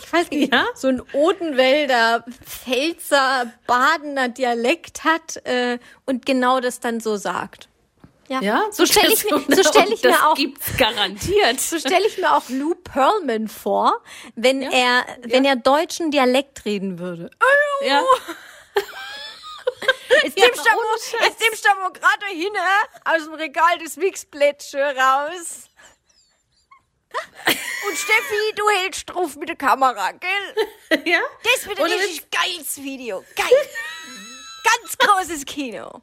[0.00, 0.66] ich weiß nicht, Ja?
[0.74, 7.68] so ein Odenwälder, Pfälzer, Badener Dialekt hat äh, und genau das dann so sagt.
[8.38, 11.60] Ja, so stelle ich, mir- so stell ich das mir auch gibt's garantiert.
[11.60, 14.02] So stelle ich mir auch Lou Pearlman vor,
[14.36, 17.30] wenn er wenn er deutschen Dialekt reden würde.
[17.84, 18.04] Ja.
[20.22, 22.52] Jetzt Ja, nimmst du mal, gerade hin
[23.04, 25.64] aus dem Regal des Wixplätsche raus.
[27.88, 31.02] Und Steffi, du hältst drauf mit der Kamera, gell?
[31.04, 31.20] ja.
[31.42, 33.24] Das wird ein richtig geiles Video.
[33.34, 33.68] Geil.
[34.62, 36.02] Ganz großes Kino.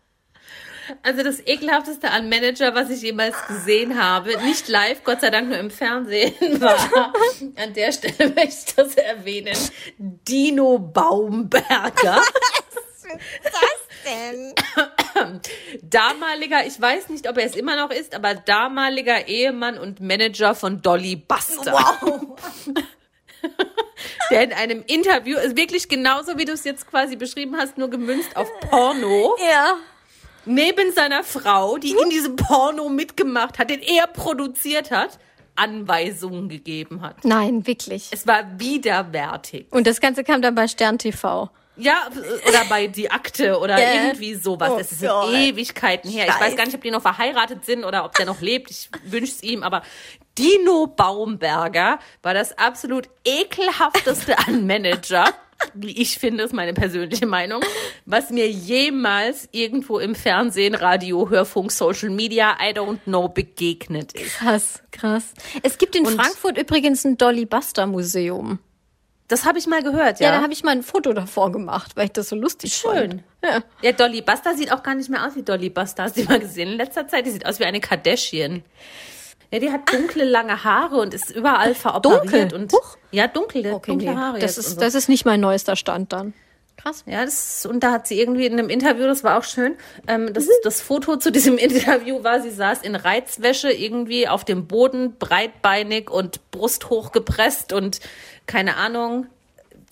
[1.04, 5.50] Also das ekelhafteste an Manager, was ich jemals gesehen habe, nicht live, Gott sei Dank
[5.50, 7.14] nur im Fernsehen, war,
[7.56, 9.58] an der Stelle möchte ich das erwähnen,
[9.98, 12.22] Dino Baumberger,
[13.44, 14.54] Was denn?
[15.82, 20.54] damaliger, ich weiß nicht, ob er es immer noch ist, aber damaliger Ehemann und Manager
[20.56, 21.72] von Dolly Buster.
[21.72, 22.38] Wow.
[24.30, 27.90] Der in einem Interview, ist wirklich genauso, wie du es jetzt quasi beschrieben hast, nur
[27.90, 29.78] gemünzt auf Porno, Ja.
[30.48, 35.20] Neben seiner Frau, die in diesem Porno mitgemacht hat, den er produziert hat,
[35.56, 37.24] Anweisungen gegeben hat.
[37.26, 38.10] Nein, wirklich.
[38.12, 39.68] Es war widerwärtig.
[39.72, 41.50] Und das Ganze kam dann bei Stern TV.
[41.80, 42.08] Ja,
[42.48, 44.06] oder bei Die Akte oder Ja.
[44.06, 44.72] irgendwie sowas.
[44.74, 45.32] Oh Es ist Gott.
[45.34, 46.26] Ewigkeiten her.
[46.28, 48.72] Ich weiß gar nicht, ob die noch verheiratet sind oder ob der noch lebt.
[48.72, 49.62] Ich wünsche es ihm.
[49.62, 49.84] Aber
[50.38, 55.26] Dino Baumberger war das absolut ekelhafteste an Manager,
[55.74, 57.62] wie ich finde, ist meine persönliche Meinung,
[58.06, 64.38] was mir jemals irgendwo im Fernsehen, Radio, Hörfunk, Social Media, I don't know, begegnet ist.
[64.38, 65.34] Krass, krass.
[65.64, 68.60] Es gibt in Und- Frankfurt übrigens ein Dolly Buster Museum.
[69.30, 70.38] Das habe ich mal gehört, Ja, ja.
[70.38, 72.94] da habe ich mal ein Foto davor gemacht, weil ich das so lustig Schön.
[72.94, 73.24] fand.
[73.44, 73.62] Ja.
[73.82, 76.04] Ja, Dolly Buster sieht auch gar nicht mehr aus wie Dolly Buster.
[76.04, 77.26] Hast du die mal gesehen in letzter Zeit?
[77.26, 78.64] Die sieht aus wie eine Kardashian.
[79.52, 82.52] Ja, die hat dunkle, lange Haare und ist überall veroperiert.
[82.52, 82.54] Dunkel?
[82.54, 82.98] Und, Huch.
[83.12, 84.40] Ja, dunkle, Okay, dunkle nee, Haare.
[84.40, 84.80] das ist, so.
[84.80, 86.34] das ist nicht mein neuester Stand dann.
[86.76, 87.04] Krass.
[87.08, 89.76] Ja, das, und da hat sie irgendwie in einem Interview, das war auch schön,
[90.08, 90.52] ähm, das, Mhm.
[90.64, 96.12] das Foto zu diesem Interview war, sie saß in Reizwäsche irgendwie auf dem Boden, breitbeinig
[96.12, 98.00] und Brust hochgepresst und
[98.46, 99.26] keine Ahnung,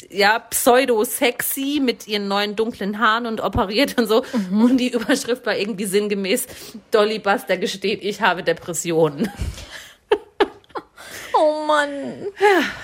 [0.09, 4.23] ja, pseudo-sexy mit ihren neuen dunklen Haaren und operiert und so.
[4.51, 4.61] Mhm.
[4.61, 6.47] Und die Überschrift war irgendwie sinngemäß,
[6.91, 9.29] Dolly Buster gesteht, ich habe Depressionen.
[11.65, 12.27] Mann.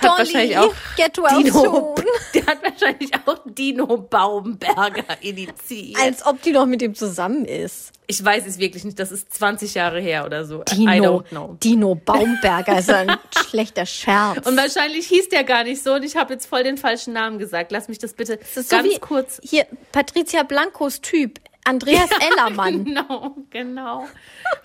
[0.01, 2.05] Hat Dolly, wahrscheinlich auch get well Dino, soon.
[2.33, 6.01] der hat wahrscheinlich auch Dino Baumberger initiiert.
[6.01, 7.91] Als ob die noch mit ihm zusammen ist.
[8.07, 8.99] Ich weiß es wirklich nicht.
[8.99, 10.63] Das ist 20 Jahre her oder so.
[10.63, 11.23] Dino.
[11.63, 13.15] Dino Baumberger ist ein
[13.47, 14.45] schlechter Scherz.
[14.45, 17.39] Und wahrscheinlich hieß der gar nicht so und ich habe jetzt voll den falschen Namen
[17.39, 17.71] gesagt.
[17.71, 19.39] Lass mich das bitte Das so ganz wie kurz.
[19.43, 22.83] Hier, Patricia Blancos Typ, Andreas Ellermann.
[22.85, 24.07] Genau, genau.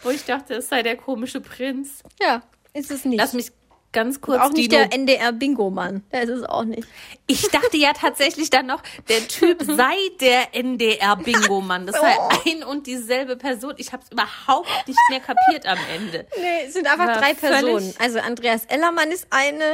[0.02, 2.02] Wo ich dachte, es sei der komische Prinz.
[2.20, 3.18] Ja, ist es nicht.
[3.18, 3.52] Lass mich
[3.96, 4.82] ganz kurz auch nicht Dino.
[4.84, 6.02] der NDR-Bingo-Mann.
[6.12, 6.86] Der ist es auch nicht.
[7.26, 11.86] Ich dachte ja tatsächlich dann noch, der Typ sei der NDR-Bingo-Mann.
[11.86, 12.28] Das sei Oh.
[12.46, 13.72] ein und dieselbe Person.
[13.78, 16.26] Ich habe es überhaupt nicht mehr kapiert am Ende.
[16.38, 17.94] Nee, es sind einfach War drei Personen.
[17.98, 19.64] Also Andreas Ellermann ist eine,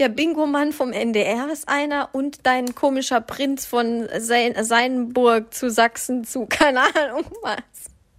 [0.00, 6.24] der Bingo-Mann vom NDR ist einer und dein komischer Prinz von Sein Seinburg zu Sachsen
[6.24, 7.58] zu, keine Ahnung was.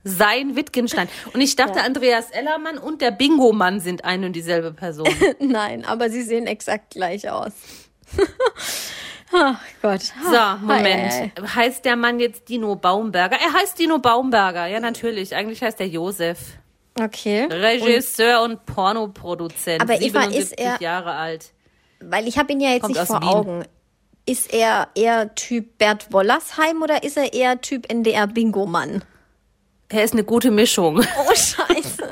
[0.10, 1.08] Sein Wittgenstein.
[1.34, 5.08] Und ich dachte, Andreas Ellermann und der Bingo-Mann sind ein und dieselbe Person.
[5.40, 7.52] Nein, aber sie sehen exakt gleich aus.
[9.32, 10.02] Ach Gott.
[10.02, 11.14] So, Moment.
[11.14, 13.38] Ei, ei, Heißt der Mann jetzt Dino Baumberger?
[13.40, 15.36] Er heißt Dino Baumberger, ja natürlich.
[15.36, 16.40] Eigentlich heißt er Josef.
[17.00, 17.46] Okay.
[17.46, 19.82] Regisseur und, Pornoproduzent.
[19.82, 21.54] Aber Eva, ist 77 er- Jahre alt.
[22.02, 23.28] Weil ich habe ihn ja jetzt Kommt nicht vor Wien.
[23.30, 23.64] Augen.
[24.26, 29.04] Ist er eher Typ Bert Wollersheim oder ist er eher Typ NDR-Bingo-Mann?
[29.90, 31.00] Er ist eine gute Mischung.
[31.00, 32.08] Oh, scheiße.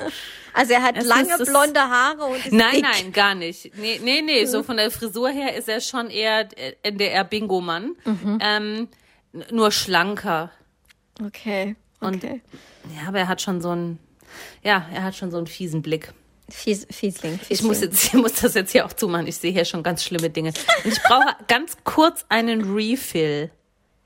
[0.54, 2.82] Also er hat Es lange ist blonde Haare und ist Nein, dick.
[2.84, 3.78] nein, gar nicht.
[3.78, 4.46] Nee, nee, nee.
[4.46, 7.96] So von der Frisur her ist er schon eher äh, NDR-Bingo-Mann.
[8.06, 8.40] Mhm.
[8.42, 8.88] Ähm,
[9.52, 10.52] nur schlanker.
[11.24, 11.76] Okay.
[12.00, 12.42] Und okay.
[12.96, 14.00] ja, aber er hat schon so ein.
[14.64, 16.12] Ja, er hat schon so einen fiesen Blick.
[16.50, 17.40] Fies, Fiesling, Fiesling.
[17.50, 19.28] Ich muss, jetzt, ich muss das jetzt hier auch zumachen.
[19.28, 20.54] Ich sehe hier schon ganz schlimme Dinge.
[20.84, 23.52] Und ich brauche ganz kurz einen Refill.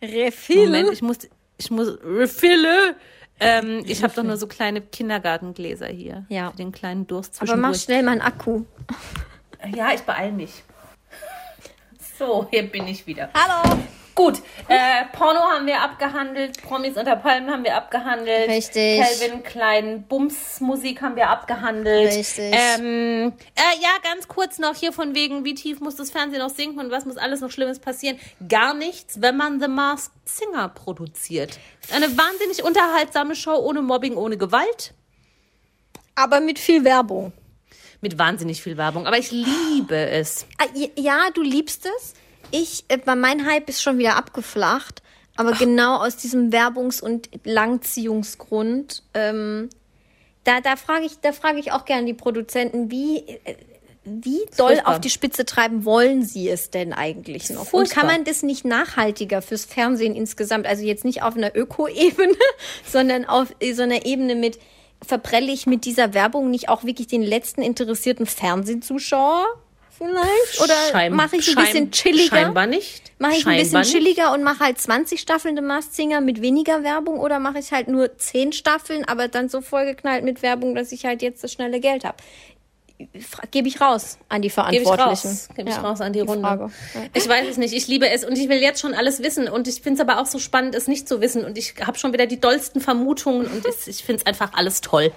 [0.02, 0.66] Refill.
[0.66, 1.20] Moment, ich muss,
[1.58, 2.96] ich muss Refille.
[3.44, 6.26] Ähm, ich habe doch nur so kleine Kindergartengläser hier.
[6.30, 6.52] Ja.
[6.52, 8.66] Für den kleinen Durst Aber mach schnell mal einen Akku.
[9.76, 10.64] Ja, ich beeil mich.
[12.18, 13.30] So, hier bin ich wieder.
[13.34, 13.80] Hallo.
[14.14, 18.50] Gut, äh, Porno haben wir abgehandelt, Promis unter Palmen haben wir abgehandelt.
[18.50, 19.00] Richtig.
[19.02, 22.12] Calvin Klein, Bums-Musik haben wir abgehandelt.
[22.12, 22.54] Richtig.
[22.54, 26.50] Ähm, äh, ja, ganz kurz noch hier von wegen, wie tief muss das Fernsehen noch
[26.50, 28.20] sinken und was muss alles noch Schlimmes passieren?
[28.50, 31.58] Gar nichts, wenn man The Masked Singer produziert.
[31.94, 34.94] Eine wahnsinnig unterhaltsame Show ohne Mobbing, ohne Gewalt.
[36.16, 37.32] Aber mit viel Werbung.
[38.02, 39.08] Mit wahnsinnig viel Werbung.
[39.08, 40.46] Aber ich liebe es.
[40.58, 42.14] Ah, Ja, du liebst es.
[42.52, 45.02] Ich, äh, mein Hype ist schon wieder abgeflacht.
[45.38, 49.70] Aber genau aus diesem Werbungs- und Langziehungsgrund, ähm,
[50.44, 53.56] da, da frage ich, da frage ich auch gerne die Produzenten, wie, äh,
[54.04, 54.92] wie doll furchtbar.
[54.92, 57.62] auf die Spitze treiben wollen sie es denn eigentlich noch?
[57.62, 58.02] Und furchtbar.
[58.02, 62.36] kann man das nicht nachhaltiger fürs Fernsehen insgesamt, also jetzt nicht auf einer Öko-Ebene,
[62.86, 64.60] sondern auf so einer Ebene mit,
[65.06, 69.46] verprelle ich mit dieser Werbung nicht auch wirklich den letzten interessierten Fernsehzuschauer
[70.08, 70.62] vielleicht?
[70.62, 72.36] Oder mache ich ein schein- bisschen chilliger?
[72.38, 73.12] Scheinbar nicht.
[73.20, 73.92] Mache ich ein bisschen Scheinbar nicht.
[73.94, 77.72] chilliger und mache halt 20 Staffeln The Masked Singer mit weniger Werbung oder mache ich
[77.72, 81.52] halt nur 10 Staffeln, aber dann so vollgeknallt mit Werbung, dass ich halt jetzt das
[81.54, 82.18] schnelle Geld habe?
[83.50, 85.28] Gebe ich raus an die Gebe ich Verantwortlichen.
[85.30, 85.50] raus.
[85.56, 86.42] Gebe ich Ja, raus an die, Runde.
[86.48, 86.72] Frage.
[86.94, 87.02] Ja.
[87.16, 87.74] Ich weiß es nicht.
[87.74, 89.48] Ich liebe es und ich will jetzt schon alles wissen.
[89.48, 91.44] Und ich finde es aber auch so spannend, es nicht zu wissen.
[91.44, 94.82] Und ich habe schon wieder die dollsten Vermutungen und es, ich finde es einfach alles
[94.82, 95.12] toll.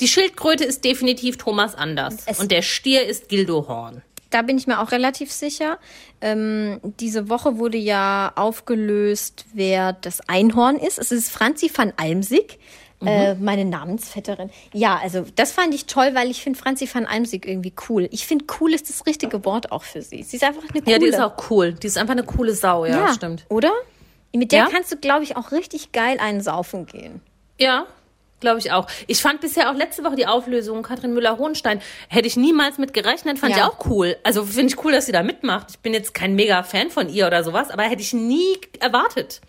[0.00, 2.18] Die Schildkröte ist definitiv Thomas Anders.
[2.26, 4.02] Es- und der Stier ist Gildo Horn.
[4.34, 5.78] Da bin ich mir auch relativ sicher.
[6.20, 10.98] Ähm, diese Woche wurde ja aufgelöst, wer das Einhorn ist.
[10.98, 12.58] Es ist Franzi van Almsig,
[13.06, 14.50] äh, meine Namensvetterin.
[14.72, 18.08] Ja, also das fand ich toll, weil ich finde Franzi van Almsig irgendwie cool.
[18.10, 20.24] Ich finde cool ist das richtige Wort auch für sie.
[20.24, 20.90] Sie ist einfach eine coole.
[20.90, 21.74] Ja, die ist auch cool.
[21.74, 22.86] Die ist einfach eine coole Sau.
[22.86, 23.46] Ja, stimmt.
[23.50, 23.70] Oder?
[24.34, 24.68] Mit der Ja?
[24.68, 27.20] kannst du, glaube ich, auch richtig geil einen saufen gehen.
[27.60, 27.86] Ja,
[28.40, 28.86] glaube ich auch.
[29.06, 31.80] Ich fand bisher auch letzte Woche die Auflösung Katrin Müller-Hohenstein.
[32.08, 33.58] Hätte ich niemals mit gerechnet, fand Ja.
[33.58, 34.16] ich auch cool.
[34.22, 35.68] Also finde ich cool, dass sie da mitmacht.
[35.70, 39.40] Ich bin jetzt kein mega Fan von ihr oder sowas, aber hätte ich nie erwartet.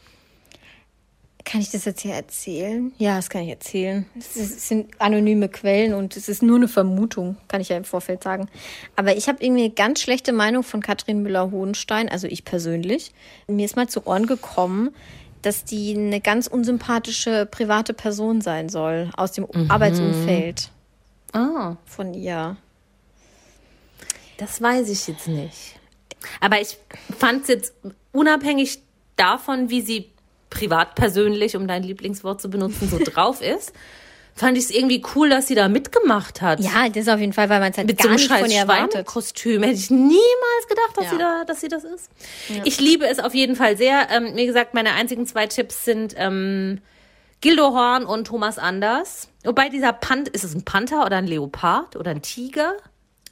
[1.44, 2.92] Kann ich das jetzt hier erzählen?
[2.98, 4.08] Ja, das kann ich erzählen.
[4.18, 7.78] Es, ist, es sind anonyme Quellen und es ist nur eine Vermutung, kann ich ja
[7.78, 8.50] im Vorfeld sagen.
[8.96, 13.12] Aber ich habe irgendwie eine ganz schlechte Meinung von Katrin Müller-Hohenstein, also ich persönlich.
[13.48, 14.96] Mir ist mal zu Ohren gekommen,
[15.46, 20.70] dass die eine ganz unsympathische private Person sein soll aus dem Arbeitsumfeld
[21.34, 22.56] Ah, von ihr.
[24.38, 25.80] das weiß ich jetzt nicht.
[26.40, 26.78] Aber ich
[27.18, 27.74] fand es jetzt
[28.12, 28.80] unabhängig
[29.16, 30.10] davon, wie sie
[30.50, 33.74] privat persönlich, um dein Lieblingswort zu benutzen, so drauf ist,
[34.38, 36.60] fand ich es irgendwie cool, dass sie da mitgemacht hat.
[36.60, 38.38] Ja, das auf jeden Fall, weil man es halt mit gar so einem nicht von
[38.38, 38.92] scheiß ihr erwartet.
[38.92, 39.64] Schweinekostüm.
[39.64, 41.10] Hätte ich niemals gedacht, dass, Ja.
[41.12, 42.10] sie da, dass sie das ist.
[42.66, 44.10] Ich liebe es auf jeden Fall sehr.
[44.12, 46.82] Ähm, wie gesagt, meine einzigen zwei Tipps sind ähm,
[47.40, 49.30] Gildo Horn und Thomas Anders.
[49.46, 52.74] Wobei dieser Pant, ist es ein Panther oder ein Leopard oder ein Tiger?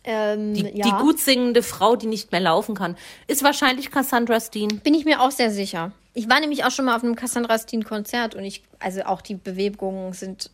[0.06, 0.86] Ähm, Die, ja.
[0.86, 4.80] die gut singende Frau, die nicht mehr laufen kann, ist wahrscheinlich Cassandra Steen.
[4.80, 5.92] Bin ich mir auch sehr sicher.
[6.14, 9.22] Ich war nämlich auch schon mal auf einem Cassandra Steen Konzert und ich, also auch
[9.22, 10.52] die Bewegungen sind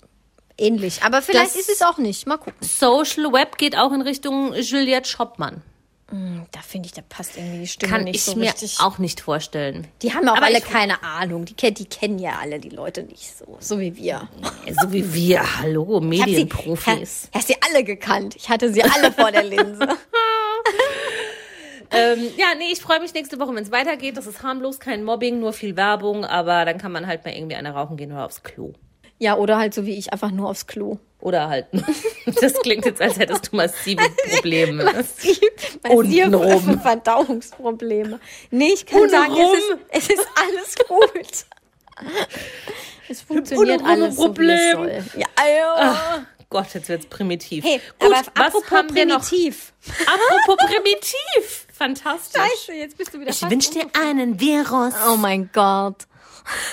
[0.59, 1.01] ähnlich.
[1.03, 2.27] Aber vielleicht Das- ist es auch nicht.
[2.27, 2.55] Mal gucken.
[2.61, 5.61] Social Web geht auch in Richtung Juliette Schoppmann.
[6.51, 8.79] Da finde ich, da passt irgendwie die Stimme Kann nicht ich so mir richtig.
[8.79, 9.87] auch nicht vorstellen.
[10.01, 11.45] Die haben auch Aber alle ich- keine Ahnung.
[11.45, 14.27] Die, die kennen ja alle die Leute nicht so, so wie wir.
[14.81, 17.29] So wie wir, hallo, Ich hab sie, Medienprofis.
[17.45, 18.35] sie alle gekannt.
[18.35, 19.87] Ich hatte sie alle vor der Linse.
[21.91, 24.15] Ähm, ja, nee, ich freue mich nächste Woche, wenn es weitergeht.
[24.15, 27.55] Das ist harmlos, kein Mobbing, nur viel Werbung, aber dann kann man halt mal irgendwie
[27.55, 28.73] eine rauchen gehen oder aufs Klo.
[29.19, 30.97] Ja, oder halt so wie ich, einfach nur aufs Klo.
[31.21, 31.67] Oder halt.
[32.41, 34.01] Das klingt jetzt, als hättest du massive
[34.35, 34.83] Probleme.
[34.83, 35.39] Massiv,
[35.89, 36.47] Untenrum.
[36.47, 38.19] massive Verdauungsprobleme.
[38.51, 39.33] Nee, ich kann sagen,
[39.91, 41.45] es ist, es ist alles gut.
[43.11, 44.71] Es funktioniert Untenrum alles so, wie es Problem.
[44.73, 45.03] soll.
[45.19, 46.25] Ja, ja.
[46.51, 47.63] Gott, jetzt wird's primitiv.
[47.63, 49.27] Hey, Gut, aber was apropos haben wir noch?
[49.27, 49.73] primitiv.
[50.05, 51.67] Apropos primitiv.
[51.73, 52.39] Fantastisch.
[52.41, 54.93] Scheiße, jetzt bist du wieder Ich wünsche dir einen Virus.
[55.11, 56.05] Oh mein Gott.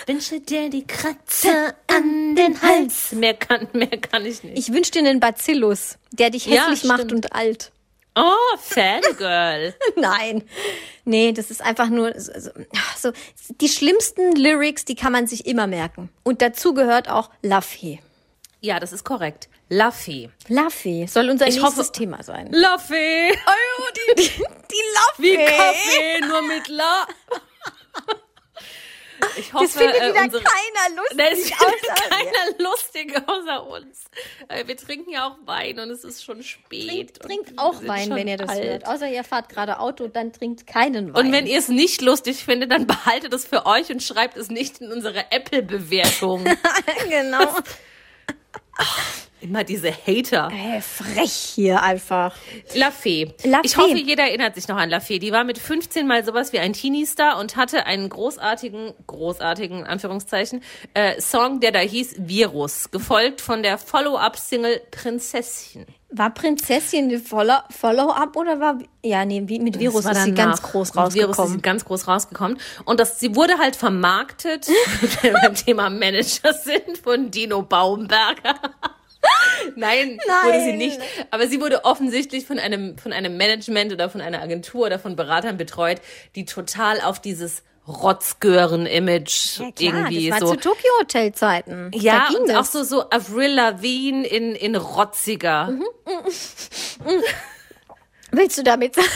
[0.06, 3.12] Wünsche dir die Kratze an den Hals.
[3.12, 4.58] Mehr kann, mehr kann ich nicht.
[4.58, 7.12] Ich wünsche dir einen Bacillus, der dich Ja, hässlich macht stimmt.
[7.12, 7.72] und alt.
[8.18, 9.74] Oh, Fangirl.
[9.96, 10.42] Nein.
[11.04, 12.50] Nee, das ist einfach nur so, so,
[12.96, 13.12] so
[13.60, 16.08] die schlimmsten Lyrics, die kann man sich immer merken.
[16.22, 18.00] Und dazu gehört auch Laffy.
[18.62, 19.48] Ja, das ist korrekt.
[19.68, 20.30] Luffy.
[20.48, 22.48] Laffy soll unser Ich nächstes hoffe- Thema sein.
[22.52, 23.32] Luffy.
[23.32, 25.22] Oh, die, die, die Laffy.
[25.22, 27.06] Wie Kaffee, nur mit La.
[29.38, 31.16] Ich hoffe, das findet äh, wieder unsere- keiner lustig.
[31.18, 32.08] Nein, ist wir.
[32.08, 34.04] keiner lustig außer uns.
[34.48, 36.88] Äh, Wir trinken ja auch Wein und es ist schon spät.
[36.88, 38.64] Trinkt, trinkt auch Wein, wenn ihr das alt.
[38.64, 38.86] hört.
[38.86, 41.26] Außer ihr fahrt gerade Auto, dann trinkt keinen Wein.
[41.26, 44.48] Und wenn ihr es nicht lustig findet, dann behaltet es für euch und schreibt es
[44.48, 46.44] nicht in unsere Apple-Bewertung.
[47.08, 47.54] genau.
[49.42, 50.50] Immer diese Hater.
[50.50, 52.34] Ey, frech hier einfach.
[52.74, 53.32] La Fee.
[53.44, 53.80] La Ich Fee.
[53.82, 55.18] hoffe, jeder erinnert sich noch an La Fee.
[55.18, 60.62] Die war mit 15 mal sowas wie ein Teenie-Star und hatte einen großartigen, großartigen, Anführungszeichen,
[60.94, 65.86] äh, Song, der da hieß Virus, gefolgt von der Follow-up-Single Prinzesschen.
[66.10, 68.78] War Prinzessin Follow- Follow-up oder war.
[69.04, 71.52] Ja, nee, wie mit Virus ist sie ganz groß Mit Virus ist rausgekommen.
[71.54, 72.58] sie ganz groß rausgekommen.
[72.84, 74.68] Und das, sie wurde halt vermarktet,
[75.22, 78.54] wenn wir beim Thema Manager sind, von Dino Baumberger.
[79.74, 80.78] Nein, wurde sie Nein.
[80.78, 81.00] nicht.
[81.32, 85.16] Aber sie wurde offensichtlich von einem, von einem Management oder von einer Agentur oder von
[85.16, 86.00] Beratern betreut,
[86.36, 90.54] die total auf dieses Rotzgören-Image Ja, irgendwie das war so.
[90.54, 91.90] zu Tokyo Hotel Zeiten.
[91.94, 92.56] Ja, da ging und das.
[92.56, 95.68] auch so, so Avril Lavigne in, in rotziger.
[95.68, 95.84] Mhm.
[98.32, 99.08] Willst du damit sagen?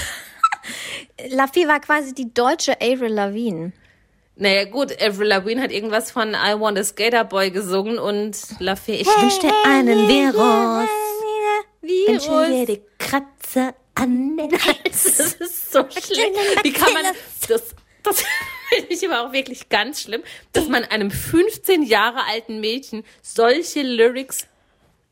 [1.31, 3.73] Laffy war quasi die deutsche Avril Lavigne.
[4.37, 8.75] Naja, gut, Avril Lavigne hat irgendwas von I Want a Skater Boy gesungen und La
[8.77, 10.89] Fee, ich wünschte einen Virus.
[11.83, 15.17] Wünsche dir die Kratzer an den Hals.
[15.19, 16.33] Das ist so schlimm.
[16.63, 17.03] Wie kann man
[17.49, 18.25] das, das
[18.75, 23.83] finde ich aber auch wirklich ganz schlimm, dass man einem 15 Jahre alten Mädchen solche
[23.83, 24.47] Lyrics,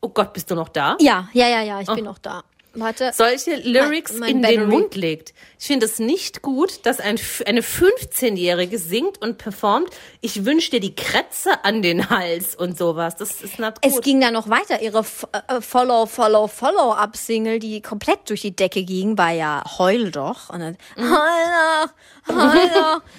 [0.01, 0.97] oh Gott, bist du noch da?
[0.99, 2.43] Ja, ja, ja, ja, ich bin noch da.
[2.75, 3.11] Warte.
[3.15, 4.57] solche Lyrics mein in Battery.
[4.59, 5.33] den Mund legt.
[5.59, 9.89] Ich finde es nicht gut, dass ein, eine 15-Jährige singt und performt,
[10.21, 13.15] ich wünsche dir die Krätze an den Hals und sowas.
[13.15, 13.91] Das ist nicht gut.
[13.91, 14.83] Es ging dann noch weiter.
[14.83, 20.11] Ihre F- äh, Follow, Follow, Follow-up-Single, die komplett durch die Decke ging, war ja Heul
[20.11, 20.51] doch.
[20.51, 21.11] Und dann, Mhm.
[21.11, 21.89] Heul
[22.27, 23.01] doch, Heul doch.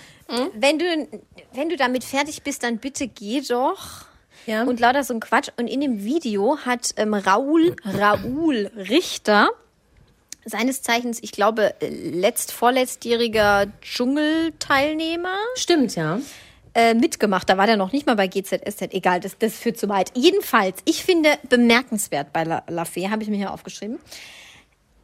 [0.54, 0.84] Wenn du,
[1.52, 4.06] wenn du damit fertig bist, dann bitte geh doch.
[4.46, 4.64] Ja.
[4.64, 5.48] Und lauter so ein Quatsch.
[5.58, 9.50] Und in dem Video hat ähm, Raul, Raul Richter,
[10.44, 16.20] seines Zeichens, ich glaube, letzt, vorletztjähriger Dschungelteilnehmer, Stimmt, ja.
[16.74, 17.48] äh, mitgemacht.
[17.48, 18.92] Da war der noch nicht mal bei GZSZ.
[18.92, 20.12] Egal, das, das führt zu weit.
[20.14, 23.98] Jedenfalls, ich finde bemerkenswert bei La, La Fee, habe ich mir hier aufgeschrieben.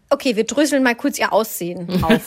[0.09, 2.23] Okay, wir dröseln mal kurz ihr Aussehen auf.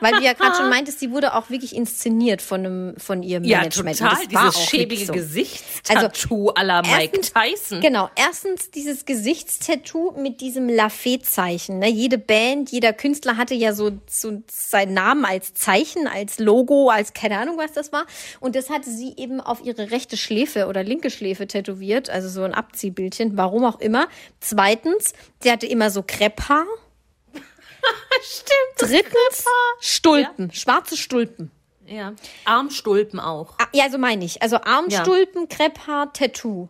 [0.00, 3.42] Weil du ja gerade schon meintest, sie wurde auch wirklich inszeniert von, einem, von ihrem
[3.44, 3.98] Ja, Management.
[3.98, 4.18] total.
[4.30, 5.12] Das Dieses schäbige so.
[5.12, 7.80] Gesichtstattoo à la Mike erstens- Tyson.
[7.80, 11.78] Genau, erstens dieses Gesichtstattoo mit diesem Lafayette-Zeichen.
[11.80, 11.88] Ne?
[11.90, 17.12] Jede Band, jeder Künstler hatte ja so, so seinen Namen als Zeichen, als Logo, als
[17.12, 18.06] keine Ahnung, was das war.
[18.40, 22.42] Und das hatte sie eben auf ihre rechte Schläfe oder linke Schläfe tätowiert, also so
[22.42, 24.06] ein Abziehbildchen, warum auch immer.
[24.40, 25.12] Zweitens,
[25.42, 26.64] sie hatte immer so Krepphaar.
[28.22, 28.90] Stimmt.
[28.90, 29.44] Drittens,
[29.80, 31.50] Stulpen, schwarze Stulpen.
[31.86, 32.12] Ja.
[32.44, 33.54] Armstulpen auch.
[33.58, 34.42] Ah, Ja, so meine ich.
[34.42, 36.68] Also Armstulpen, Krepphaar, Tattoo.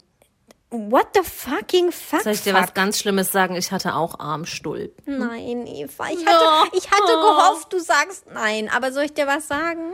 [0.71, 2.23] What the fucking fuck?
[2.23, 2.63] Soll ich dir fuck?
[2.65, 3.55] was ganz Schlimmes sagen?
[3.57, 5.19] Ich hatte auch Armstulpen.
[5.19, 8.69] Nein, Eva, ich hatte, ich hatte gehofft, du sagst nein.
[8.69, 9.93] Aber soll ich dir was sagen?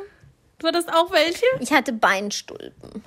[0.59, 1.45] Du hattest auch welche?
[1.61, 3.05] Ich hatte Beinstulpen.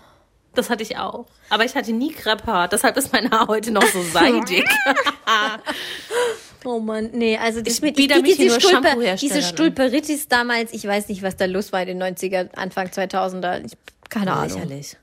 [0.54, 1.26] Das hatte ich auch.
[1.50, 2.68] Aber ich hatte nie Krepphaar.
[2.70, 4.64] Deshalb ist mein Haar heute noch so seidig.
[6.66, 9.42] Oh Mann, nee, also das Ich mit bieder mich hier nur Stulpe, diese.
[9.42, 13.66] Stulperitis damals, ich weiß nicht, was da los war in den 90er, Anfang 2000er.
[13.66, 13.74] Ich,
[14.10, 14.60] keine Ahnung.
[14.60, 14.98] Lächerlich.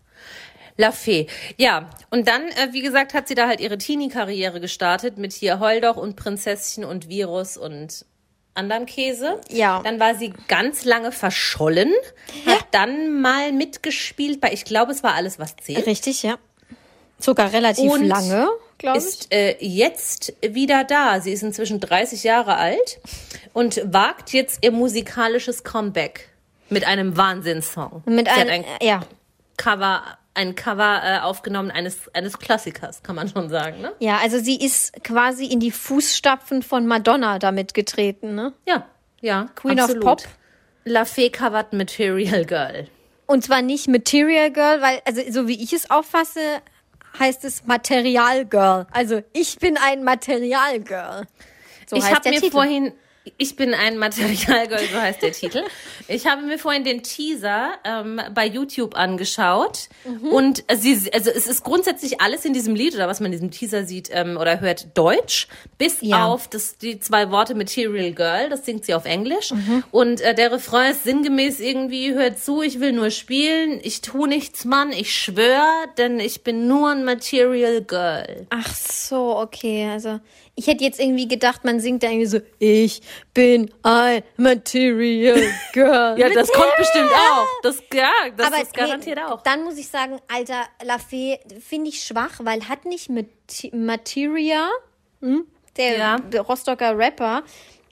[0.77, 1.27] La Fee.
[1.59, 5.61] Ja, und dann, äh, wie gesagt, hat sie da halt ihre Teenie-Karriere gestartet mit hier
[5.61, 8.07] Heuldoch und Prinzesschen und Virus und
[8.55, 9.41] anderen Käse.
[9.51, 9.81] Ja.
[9.83, 11.93] Dann war sie ganz lange verschollen,
[12.47, 15.87] hat dann mal mitgespielt bei, ich glaube, es war alles, was zählt.
[15.87, 16.39] Richtig, ja.
[17.19, 18.49] Sogar relativ Und lange,
[18.83, 19.05] glaube ich.
[19.05, 21.21] Ist äh, jetzt wieder da.
[21.21, 23.01] Sie ist inzwischen 30 Jahre alt
[23.53, 26.29] und wagt jetzt ihr musikalisches Comeback
[26.69, 28.03] mit einem Wahnsinnssong.
[28.07, 29.01] Mit einem, ein ja,
[29.57, 30.03] Cover,
[30.35, 33.93] ein Cover äh, aufgenommen eines, eines Klassikers, kann man schon sagen, ne?
[34.01, 38.53] ja, also sie ist quasi in die Fußstapfen von Madonna damit getreten, ne?
[38.67, 38.87] Ja,
[39.21, 39.49] ja.
[39.55, 40.05] Queen of absolut.
[40.05, 40.23] Pop.
[40.85, 42.89] La Fee covert Material Girl.
[43.27, 46.41] Und zwar nicht Material Girl, weil, also so wie ich es auffasse,
[47.19, 48.87] heißt es Material Girl.
[48.91, 51.27] Also ich bin ein Material Girl.
[51.87, 52.53] So ich habe mir Titel.
[52.53, 52.93] vorhin,
[53.39, 55.63] ich bin ein Materialgirl, so heißt der Titel.
[56.09, 60.29] Ich habe mir vorhin den Teaser ähm, bei YouTube angeschaut Mhm.
[60.29, 63.51] und sie, also es ist grundsätzlich alles in diesem Lied oder was man in diesem
[63.53, 65.47] Teaser sieht ähm, oder hört Deutsch,
[65.79, 66.27] bis Ja.
[66.27, 69.85] auf das, die zwei Worte Material Girl, das singt sie auf Englisch Mhm.
[69.93, 74.27] und äh, der Refrain ist sinngemäß irgendwie, hört zu, ich will nur spielen, ich tu
[74.27, 75.65] nichts, Mann, ich schwör,
[75.99, 78.47] denn ich bin nur ein Material Girl.
[78.51, 79.89] Ach so, okay.
[79.93, 80.19] Also
[80.55, 83.01] Ich hätte jetzt irgendwie gedacht, man singt da irgendwie so, ich
[83.35, 85.43] bin ein Material
[85.73, 86.19] Girl.
[86.19, 87.47] Ja, das kommt bestimmt auch.
[87.63, 89.43] Das, ja, das Aber ist garantiert nee, auch.
[89.43, 93.29] Dann muss ich sagen, Alter, La Fee finde ich schwach, weil hat nicht mit
[93.73, 94.69] Materia,
[95.21, 95.47] hm,
[95.77, 96.17] der, Ja.
[96.19, 97.43] der Rostocker Rapper,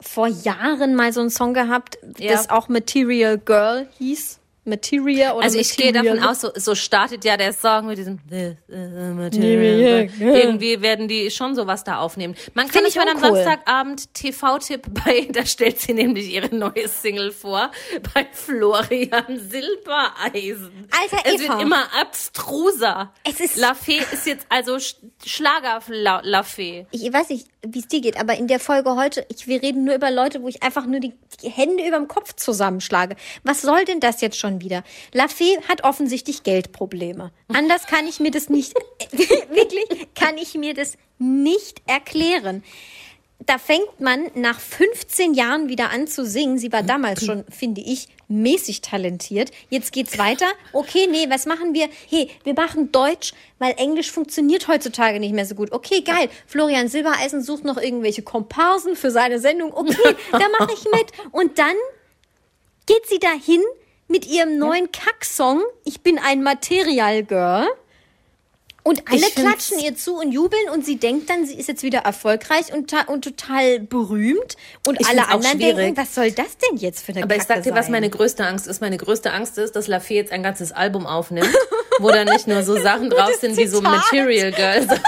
[0.00, 2.32] vor Jahren mal so einen Song gehabt, Ja.
[2.32, 4.39] das auch Material Girl hieß.
[4.70, 8.18] Material oder Also ich gehe davon aus, so, so startet ja der Song mit diesem
[8.28, 10.06] This is a Material material.
[10.06, 10.36] girl.
[10.36, 12.34] Irgendwie werden die schon sowas da aufnehmen.
[12.54, 13.18] Man kann nicht ich mal am.
[13.20, 17.70] Samstagabend TV-Tipp bei, da stellt sie nämlich ihre neue Single vor,
[18.14, 20.88] bei Florian Silbereisen.
[20.90, 21.52] Alter, Es Eva.
[21.54, 23.12] wird immer abstruser.
[23.24, 26.86] Es ist- La Fee ist jetzt also Sch- Schlager La, La Fee.
[26.90, 29.84] ich weiß nicht, wie es dir geht, aber in der Folge heute, ich, wir reden
[29.84, 33.16] nur über Leute, wo ich einfach nur die, die Hände über dem Kopf zusammenschlage.
[33.42, 34.82] Was soll denn das jetzt schon wieder?
[35.12, 37.32] La Fee hat offensichtlich Geldprobleme.
[37.48, 38.74] Anders kann ich mir das nicht,
[39.12, 42.64] wirklich, kann ich mir das nicht erklären.
[43.46, 46.58] Da fängt man nach 15 Jahren wieder an zu singen.
[46.58, 49.50] Sie war damals schon, finde ich, mäßig talentiert.
[49.70, 50.46] Jetzt geht's weiter.
[50.72, 51.88] Okay, nee, was machen wir?
[52.08, 55.72] Hey, wir machen Deutsch, weil Englisch funktioniert heutzutage nicht mehr so gut.
[55.72, 56.28] Okay, geil.
[56.46, 59.72] Florian Silbereisen sucht noch irgendwelche Komparsen für seine Sendung.
[59.72, 61.32] Okay, da mache ich mit.
[61.32, 61.74] Und dann
[62.86, 63.62] geht sie dahin
[64.06, 67.68] mit ihrem neuen Kacksong Ich bin ein Material Girl.
[68.82, 71.82] Und alle Ich klatschen ihr zu und jubeln und sie denkt dann, sie ist jetzt
[71.82, 74.56] wieder erfolgreich und, und total berühmt.
[74.86, 77.54] Und Ich alle anderen denken, was soll das denn jetzt für eine Aber ich Kacke
[77.54, 77.92] sag dir, was sein?
[77.92, 78.80] meine größte Angst ist.
[78.80, 81.54] Meine größte Angst ist, dass La Fee jetzt ein ganzes Album aufnimmt,
[81.98, 83.80] wo dann nicht nur so Sachen drauf sind wie so.
[83.80, 84.86] Material Girls.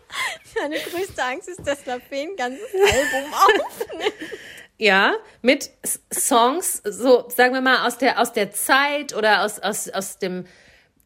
[0.60, 4.14] Meine größte Angst ist, dass La Fee ein ganzes Album aufnimmt.
[4.78, 5.70] Ja, mit
[6.12, 10.46] Songs, so sagen wir mal aus der aus der Zeit oder aus aus aus dem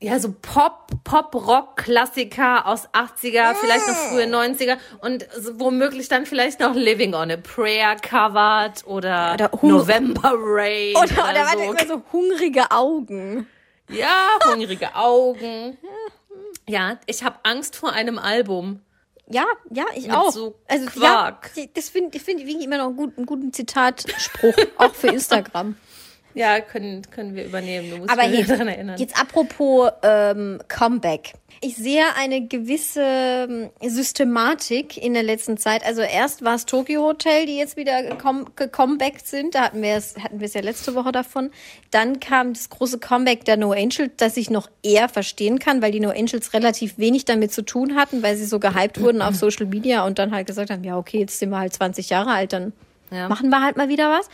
[0.05, 6.09] ja so Pop Pop Rock Klassiker aus 80er, vielleicht noch frühe 90er und so womöglich
[6.09, 11.59] dann vielleicht noch Living on a Prayer covered oder, Oder November Rain Oder, oder warte,
[11.59, 11.73] so.
[11.73, 13.47] immer so hungrige Augen.
[13.91, 15.77] Ja, hungrige Augen.
[16.67, 18.81] Ja, ich habe Angst vor einem Album.
[19.29, 20.33] Ja, ja, ich Mit auch.
[20.33, 21.51] so also Quark.
[21.55, 25.09] ja, das finde ich finde ich immer noch einen guten, einen guten Zitatspruch, auch für
[25.13, 25.77] Instagram.
[26.35, 27.91] Ja, können, können wir übernehmen.
[27.91, 28.99] Du musst Aber mich daran erinnern.
[28.99, 31.35] jetzt apropos ähm, Comeback.
[31.61, 35.85] Ich sehe eine gewisse ähm, Systematik in der letzten Zeit.
[35.87, 39.55] Also erst war es Tokyo Hotel, die jetzt wieder gecom- gecomebackt sind.
[39.55, 41.51] Da hatten wir es hatten wir es ja letzte Woche davon.
[41.91, 45.93] Dann kam das große Comeback der No Angels, das ich noch eher verstehen kann, weil
[45.93, 49.35] die No Angels relativ wenig damit zu tun hatten, weil sie so gehypt wurden auf
[49.37, 52.31] Social Media und dann halt gesagt haben, ja okay, jetzt sind wir halt 20 Jahre
[52.33, 52.73] alt, dann
[53.11, 53.29] Ja.
[53.29, 54.29] machen wir halt mal wieder was.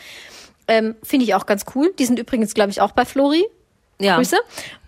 [0.70, 1.92] Ähm, Finde ich auch ganz cool.
[1.98, 3.44] Die sind übrigens, glaube ich, auch bei Flori.
[3.98, 4.16] ja.
[4.16, 4.38] Grüße.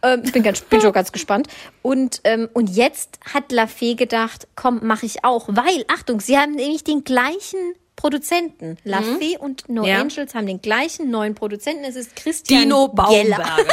[0.02, 1.48] Ähm, ich bin, ganz, bin schon ganz gespannt.
[1.82, 5.48] Und, ähm, und jetzt hat La Fee gedacht, komm, mache ich auch.
[5.48, 8.78] Weil, Achtung, sie haben nämlich den gleichen Produzenten.
[8.84, 9.88] La Fee und No Mhm.
[9.88, 10.00] Ja.
[10.00, 11.84] Angels haben den gleichen neuen Produzenten.
[11.84, 12.88] Es ist Christian Dino.
[12.88, 13.44] Baumberger.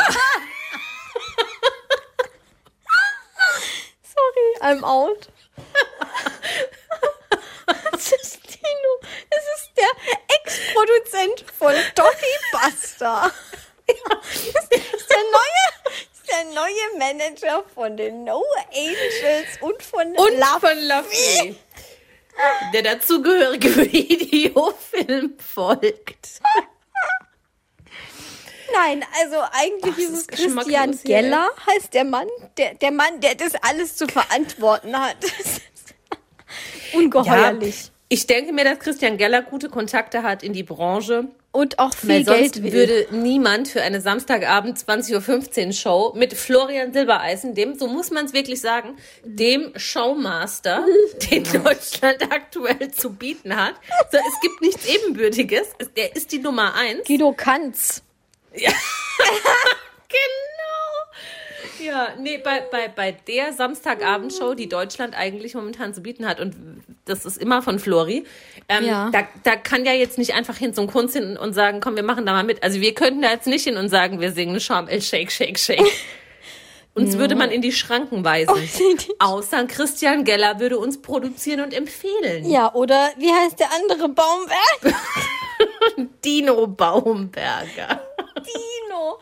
[4.04, 5.30] Sorry, I'm out.
[7.94, 9.12] Es ist Dino.
[9.30, 10.19] Es ist der
[10.50, 13.32] Ex-Produzent von Doggy Buster.
[13.88, 20.60] Ist der neue, ist der neue Manager von den No Angels und von Und Love.
[20.60, 21.56] von Fee.
[22.74, 26.42] Der dazugehörige Videofilm folgt.
[28.74, 32.28] Nein, also eigentlich Ach, ist es es ist Christian Geller, heißt der Mann,
[32.58, 35.18] der, der Mann, der das alles zu verantworten hat.
[36.94, 37.92] Ungeheuerlich.
[38.10, 41.28] Ich denke mir, dass Christian Geller gute Kontakte hat in die Branche.
[41.52, 42.74] Und auch viel Weil sonst Geld will.
[42.74, 48.26] würde niemand für eine Samstagabend 20.15 Uhr Show mit Florian Silbereisen, dem, so muss man
[48.26, 50.86] es wirklich sagen, dem Showmaster,
[51.32, 53.74] den Deutschland aktuell zu bieten hat.
[54.12, 55.70] So, es gibt nichts Ebenbürtiges.
[55.80, 57.08] Es- Der ist die Nummer eins.
[57.08, 58.04] Guido Kanz.
[60.12, 60.59] Genau.
[61.80, 66.56] Ja, nee, bei, bei, bei der Samstagabendshow, die Deutschland eigentlich momentan zu bieten hat, und
[67.06, 68.26] das ist immer von Flori,
[68.68, 69.10] ähm, Ja.
[69.12, 72.04] da, da kann ja jetzt nicht einfach hin zum Kunst hin und sagen, komm, wir
[72.04, 72.64] machen da mal mit.
[72.64, 75.58] Also wir könnten da jetzt nicht hin und sagen, wir singen Charm El Shake, Shake,
[75.60, 75.86] Shake.
[76.96, 78.54] Uns würde man in die Schranken weisen.
[79.20, 82.50] Außer Christian Geller würde uns produzieren und empfehlen.
[82.50, 84.96] Ja, oder wie heißt der andere Baumberg?
[86.26, 88.02] Dino Baumberger.
[88.38, 89.20] Dino.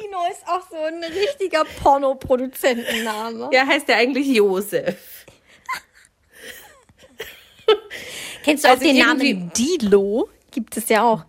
[0.00, 3.50] Dino ist auch so ein richtiger Pornoproduzentenname.
[3.52, 5.26] Ja, heißt der eigentlich Josef.
[8.44, 10.28] Kennst du Also auch den Namen Dilo?
[10.50, 11.24] Gibt es ja auch.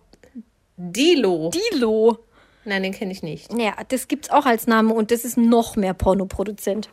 [0.76, 1.50] Dilo.
[1.50, 2.18] Dilo.
[2.64, 3.52] Nein, den kenne ich nicht.
[3.52, 6.90] Ja, das gibt's auch als Name und das ist noch mehr Pornoproduzent.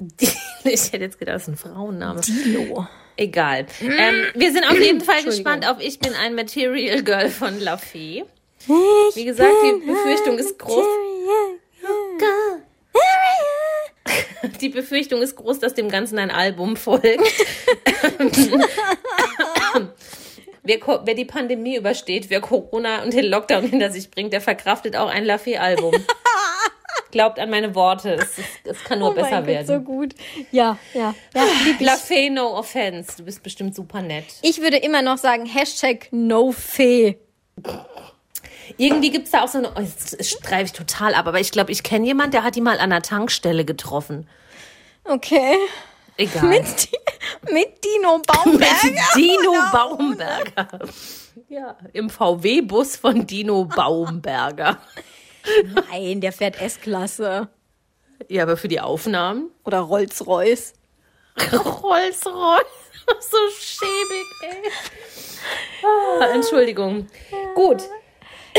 [0.64, 2.20] Ich hätte jetzt gedacht, das ist ein Frauenname.
[2.22, 2.88] Dilo.
[3.16, 3.66] Egal.
[3.80, 7.76] Ähm, wir sind auf jeden Fall gespannt auf Ich bin ein Material Girl von La
[7.76, 8.24] Fee.
[8.66, 10.84] Wie gesagt, die Befürchtung ist groß.
[14.60, 17.04] Die Befürchtung ist groß, dass dem Ganzen ein Album folgt.
[20.62, 24.96] wer, wer die Pandemie übersteht, wer Corona und den Lockdown hinter sich bringt, der verkraftet
[24.96, 25.94] auch ein La Fee-Album.
[27.10, 28.14] Glaubt an meine Worte.
[28.14, 29.66] Es, ist, es kann nur Oh mein besser Gott, werden.
[29.66, 30.14] so gut.
[30.50, 31.14] Ja, ja.
[31.34, 31.86] ja lieb ich.
[31.86, 33.16] La Fee, no offense.
[33.16, 34.24] Du bist bestimmt super nett.
[34.42, 37.18] ich würde immer noch sagen, Hashtag NoFee.
[38.76, 39.72] Irgendwie gibt's da auch so eine.
[39.76, 42.60] Oh, jetzt streife ich total ab, aber ich glaube, ich kenne jemanden, der hat die
[42.60, 44.28] mal an der Tankstelle getroffen.
[45.04, 45.56] Okay.
[46.18, 46.48] Egal.
[46.48, 46.88] Mit,
[47.50, 49.08] mit Dino Baumberger.
[49.14, 50.68] Dino Baumberger.
[51.48, 54.78] Ja, im VW-Bus von Dino Baumberger.
[55.90, 57.48] Nein, der fährt S-Klasse.
[58.28, 59.50] Ja, aber für die Aufnahmen?
[59.64, 60.72] Oder Rolls-Royce.
[61.52, 62.64] Rolls-Royce.
[63.20, 64.62] So schäbig, ey.
[66.20, 67.06] Ah, Entschuldigung.
[67.54, 67.84] Gut.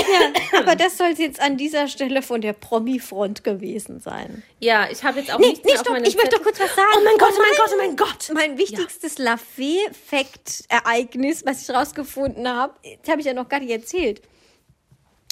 [0.58, 4.44] Aber das soll es jetzt an dieser Stelle von der Promi-Front gewesen sein.
[4.60, 6.44] Ja, ich habe jetzt auch Nee, nichts nee, mehr auf stopp, meinem ich möchte doch
[6.44, 6.88] kurz was sagen.
[6.98, 7.52] Oh mein Gott, Oh oh mein.
[7.58, 8.30] Gott, oh mein Gott.
[8.34, 14.22] Mein wichtigstes Lafay-Fact-Ereignis, was ich rausgefunden habe, das habe ich ja noch gar nicht erzählt.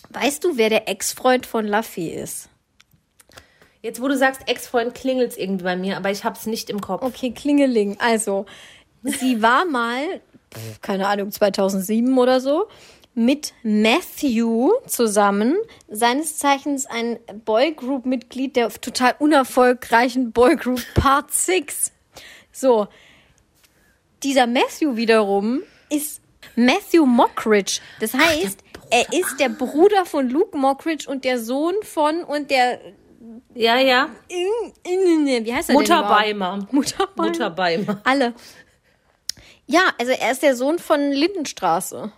[0.09, 2.49] Weißt du, wer der Ex-Freund von Lafay ist?
[3.82, 7.03] Jetzt, wo du sagst, Ex-Freund, klingelt's irgendwie bei mir, aber ich hab's nicht im Kopf.
[7.03, 7.97] Okay, Klingeling.
[7.99, 8.47] Also,
[9.03, 10.22] sie war mal,
[10.82, 12.68] keine Ahnung, 2007 oder so,
[13.16, 15.55] mit Matthew zusammen,
[15.88, 21.93] seines Zeichens ein Boygroup-Mitglied der total unerfolgreichen Boygroup Part 6.
[22.51, 22.88] So,
[24.22, 26.22] dieser Matthew wiederum ist
[26.55, 27.80] Matthew Mockridge.
[27.99, 28.59] Das heißt,
[28.89, 32.80] er ist der Bruder von Luke Mockridge und der Sohn von und der
[33.53, 34.09] Ja, ja.
[34.30, 36.07] wie heißt er Mutter denn?
[36.09, 36.68] Beimer.
[36.72, 37.30] Mutter Beimer.
[37.30, 38.01] Mutter Beimer.
[38.03, 38.34] Alle.
[39.68, 42.11] Ja, also er ist der Sohn von Lindenstraße.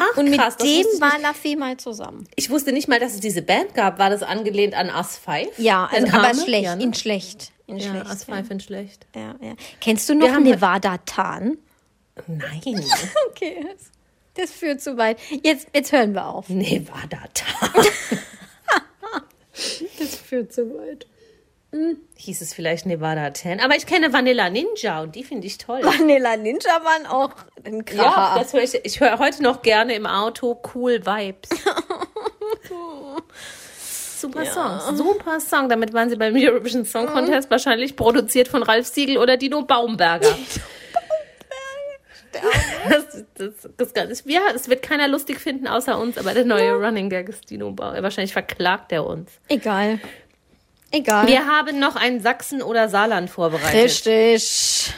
[0.00, 1.18] Ach, Und mit krass, dem war.
[1.18, 2.28] Lafay mal zusammen.
[2.36, 3.98] Ich wusste nicht mal, dass es diese Band gab.
[3.98, 5.58] War das angelehnt an Us Five?
[5.58, 6.84] Ja, also, aber schlecht, Ja, ne?
[6.84, 7.50] in schlecht.
[7.66, 8.06] In ja schlecht.
[8.10, 9.06] Us Five in schlecht.
[9.14, 9.54] Ja, ja.
[9.80, 11.58] Kennst du noch Nevada Tan?
[12.26, 12.60] Nein.
[13.30, 13.90] Okay, das,
[14.34, 15.18] das führt zu weit.
[15.42, 16.48] Jetzt, jetzt hören wir auf.
[16.48, 17.70] Nevada Tan.
[19.98, 21.06] Das führt zu weit.
[22.16, 23.60] Hieß es vielleicht Nevada Tan.
[23.60, 25.80] Aber ich kenne Vanilla Ninja und die finde ich toll.
[25.82, 27.30] Vanilla Ninja waren auch
[27.64, 28.02] ein Kracher.
[28.04, 28.74] Ja, das höre ich.
[28.84, 31.50] Ich höre heute noch gerne im Auto Cool Vibes.
[34.18, 35.68] Super Song, super Song.
[35.68, 40.36] Damit waren sie beim Eurovision Song Contest wahrscheinlich produziert von Ralf Siegel oder Dino Baumberger.
[42.88, 46.74] Das, das, das, das, ja, es wird keiner lustig finden außer uns, aber der neue
[46.74, 48.02] Running Gag ist Dino Baumberger.
[48.02, 49.30] Wahrscheinlich verklagt er uns.
[49.48, 49.98] Egal.
[50.90, 51.26] Egal.
[51.26, 53.74] Wir haben noch ein Sachsen oder Saarland vorbereitet.
[54.06, 54.92] Richtig.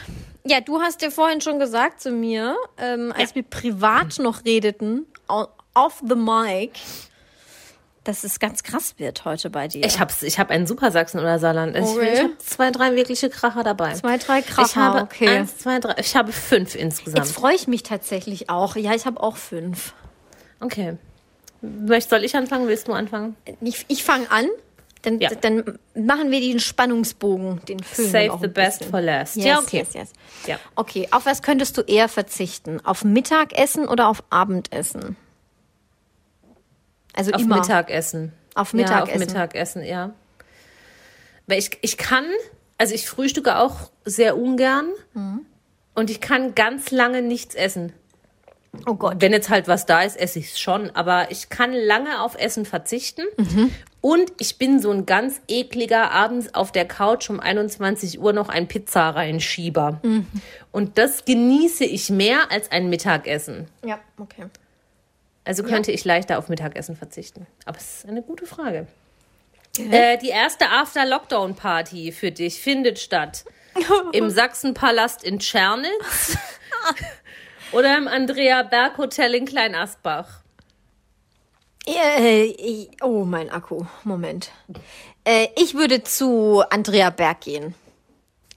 [0.45, 5.05] Ja, du hast dir vorhin schon gesagt zu mir, ähm, als wir privat noch redeten,
[5.27, 6.71] off the mic,
[8.03, 9.85] dass es ganz krass wird heute bei dir.
[9.85, 11.75] Ich hab's, ich habe einen super Sachsen oder Saarland.
[11.77, 12.13] Ich, Okay.
[12.13, 13.93] ich habe zwei, drei wirkliche Kracher dabei.
[13.93, 15.27] Zwei, drei Kracher, Ich habe okay.
[15.27, 15.93] eins, zwei, drei.
[15.99, 17.19] Ich habe fünf insgesamt.
[17.19, 18.75] Jetzt freue ich mich tatsächlich auch.
[18.75, 19.93] Ja, ich habe auch fünf.
[20.61, 20.97] Okay.
[22.09, 22.67] Soll ich anfangen?
[22.67, 23.35] Willst du anfangen?
[23.61, 24.47] Ich, ich fange an,
[25.03, 25.29] dann, Ja.
[25.33, 28.91] dann machen wir den Spannungsbogen, den wir Save the best bisschen.
[28.91, 29.35] for last.
[29.35, 29.77] Yes, ja, okay.
[29.79, 30.13] yes, yes.
[30.47, 30.59] Ja.
[30.75, 32.79] Okay, auf was könntest du eher verzichten?
[32.85, 35.15] Auf Mittagessen oder auf Abendessen?
[37.13, 37.57] Also Auf immer.
[37.57, 38.31] Mittagessen.
[38.55, 39.19] Auf Ja, auf Mittagessen.
[39.19, 40.13] Mittagessen, ja.
[41.47, 42.25] Weil ich, ich kann,
[42.77, 45.45] also ich frühstücke auch sehr ungern Mhm.
[45.95, 47.91] und ich kann ganz lange nichts essen.
[48.85, 49.15] Oh Gott.
[49.19, 50.89] Wenn jetzt halt was da ist, esse ich es schon.
[50.91, 53.23] Aber ich kann lange auf Essen verzichten.
[53.37, 53.71] Mhm.
[53.99, 58.49] Und ich bin so ein ganz ekliger abends auf der Couch um 21 Uhr noch
[58.49, 59.99] ein Pizza reinschieber.
[60.03, 60.25] Mhm.
[60.71, 63.67] Und das genieße ich mehr als ein Mittagessen.
[63.85, 64.45] Ja, okay.
[65.43, 67.47] Also könnte ich leichter auf Mittagessen verzichten.
[67.65, 68.87] Aber es ist eine gute Frage.
[69.77, 73.45] Äh, die erste After-Lockdown-Party für dich findet statt
[74.11, 76.37] im Sachsenpalast in Tschernitz
[77.71, 80.41] oder im Andrea Berg Hotel in Kleinasbach.
[81.85, 83.85] Äh, oh, mein Akku.
[84.03, 84.51] Moment.
[85.23, 87.73] Äh, ich würde zu Andrea Berg gehen.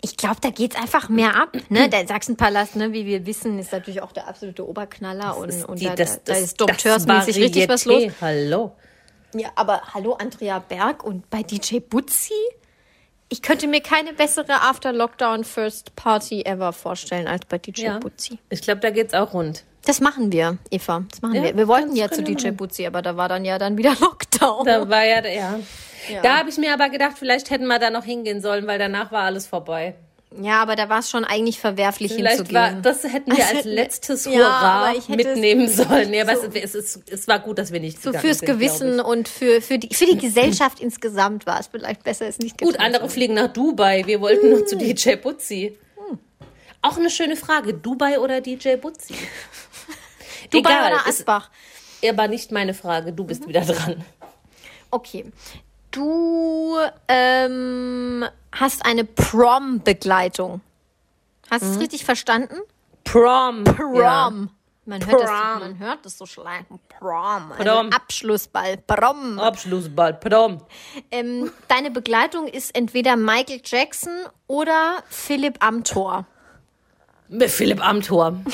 [0.02, 1.56] Ich glaube, da geht's einfach mehr ab.
[1.70, 1.88] Ne?
[1.88, 5.86] Der Sachsenpalast, ne, wie wir wissen, ist natürlich auch der absolute Oberknaller und, und Die-
[5.86, 8.12] da, da, da ist dompteursmäßig richtig was los.
[8.20, 8.76] Hallo.
[9.34, 12.34] Ja, aber hallo Andrea Berg und bei DJ Butzi?
[13.28, 17.98] Ich könnte mir keine bessere After Lockdown First Party ever vorstellen als bei DJ Ja.
[17.98, 18.38] Butzi.
[18.50, 19.64] Ich glaube, da geht's auch rund.
[19.86, 21.04] Das machen wir, Eva.
[21.10, 21.56] Das machen Ja, wir.
[21.56, 22.50] Wir wollten ja zu DJ.
[22.50, 24.64] Butzi, aber da war dann ja dann wieder Lockdown.
[24.66, 25.58] Da war ja, ja.
[26.10, 26.22] Ja.
[26.22, 29.10] Da habe ich mir aber gedacht, vielleicht hätten wir da noch hingehen sollen, weil danach
[29.10, 29.94] war alles vorbei.
[30.40, 32.60] Ja, aber da war es schon eigentlich verwerflich Vielleicht hinzugehen.
[32.60, 36.12] war, das hätten wir Also, als letztes ja, Hurra es- mitnehmen sollen.
[36.20, 39.28] Aber so- es, es, es war gut, dass wir nicht so fürs sind, Gewissen und
[39.28, 43.04] für, für, die, für die Gesellschaft insgesamt war es vielleicht besser, es nicht Gut, andere
[43.04, 43.10] haben.
[43.10, 44.02] fliegen nach Dubai.
[44.06, 45.78] Wir wollten noch zu DJ Butzi.
[46.82, 47.72] Auch eine schöne Frage.
[47.74, 49.14] Dubai oder DJ Butzi?
[50.50, 51.50] Dubai Egal, oder Asbach?
[52.06, 53.12] aber nicht meine Frage.
[53.12, 54.04] Du bist wieder dran.
[54.90, 55.24] Okay.
[55.94, 56.76] Du
[57.06, 60.60] ähm, hast eine Prom-Begleitung.
[61.48, 62.56] Hast du es richtig verstanden?
[63.04, 63.62] Prom.
[63.62, 63.94] Prom.
[63.94, 64.32] Ja.
[64.86, 65.60] Man, hört das, Prom.
[65.60, 66.66] man hört das so schlecht.
[66.98, 67.52] Prom.
[67.52, 67.90] Also Prom.
[67.92, 68.76] Abschlussball.
[68.78, 69.38] Prom.
[69.38, 70.14] Abschlussball.
[70.14, 70.62] Prom.
[71.12, 76.26] Ähm, deine Begleitung ist entweder Michael Jackson oder Philipp Amthor.
[77.46, 78.40] Philipp Amthor.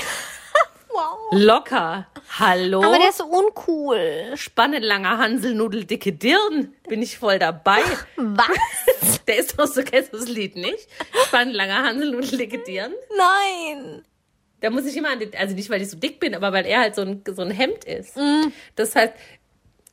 [0.92, 1.28] Wow.
[1.30, 2.06] Locker.
[2.38, 2.82] Hallo.
[2.82, 4.32] Aber der ist so uncool.
[4.36, 6.74] Spannend langer Hansel, Nudeldicke Dirn.
[6.88, 7.82] Bin ich voll dabei.
[8.16, 9.20] Was?
[9.26, 10.88] Der ist doch so, kennst das Lied nicht?
[11.26, 12.92] Spannend langer Hansel, Nudeldicke Dirn.
[13.16, 14.04] Nein.
[14.60, 16.66] Da muss ich immer an den, also nicht, weil ich so dick bin, aber weil
[16.66, 18.16] er halt so ein, so ein Hemd ist.
[18.16, 18.52] Mhm.
[18.76, 19.14] Das heißt,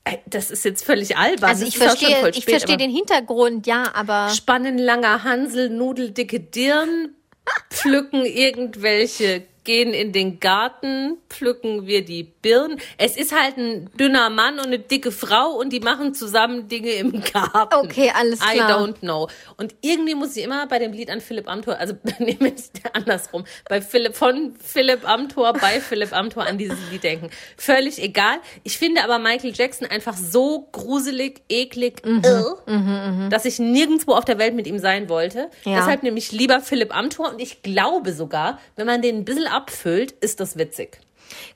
[0.03, 1.49] äh, das ist jetzt völlig albern.
[1.49, 7.15] Also ich verstehe, voll ich spät, verstehe den Hintergrund, ja, aber Spannenlanger Hansel, Nudeldicke Dirn,
[7.69, 12.80] pflücken irgendwelche, gehen in den Garten, pflücken wir die Birnen.
[12.97, 16.91] Es ist halt ein dünner Mann und eine dicke Frau und die machen zusammen Dinge
[16.93, 17.76] im Garten.
[17.86, 18.72] Okay, alles I klar.
[18.72, 19.28] don't know.
[19.57, 22.72] Und irgendwie muss ich immer bei dem Lied an Philipp Amthor, also nehmen wir es
[22.93, 27.30] andersrum, bei Philipp, von Philipp Amthor bei Philipp Amthor an dieses Lied denken.
[27.57, 28.38] Völlig egal.
[28.63, 32.22] Ich finde aber Michael Jackson einfach so gruselig, eklig, Mhm.
[32.24, 35.49] irr, dass ich nirgendwo auf der Welt mit ihm sein wollte.
[35.65, 35.76] Ja.
[35.80, 39.47] Deshalb nehme ich lieber Philipp Amthor und ich glaube sogar, wenn man den ein bisschen
[39.58, 40.99] abfüllt, ist das witzig.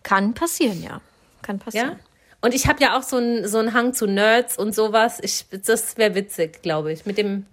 [0.04, 1.02] kann passieren, ja.
[1.42, 1.64] Kann Ja?
[1.64, 2.00] passieren.
[2.42, 5.20] Und ich habe ja auch so einen so einen Hang zu Nerds und sowas.
[5.22, 7.06] Ich, das wäre witzig, glaube ich.
[7.06, 7.46] Mit dem,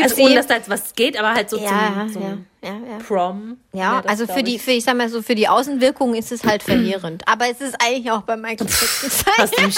[0.00, 2.22] also ohne dass da jetzt was geht, aber halt so ja, zum, zum
[2.62, 2.98] ja, ja, ja.
[2.98, 3.58] Prom.
[3.72, 4.62] Ja, das, also für die, ich.
[4.62, 7.26] für, ich sag mal so, für die Außenwirkung ist es halt verheerend.
[7.26, 9.74] Aber es ist eigentlich auch bei Michael Jackson.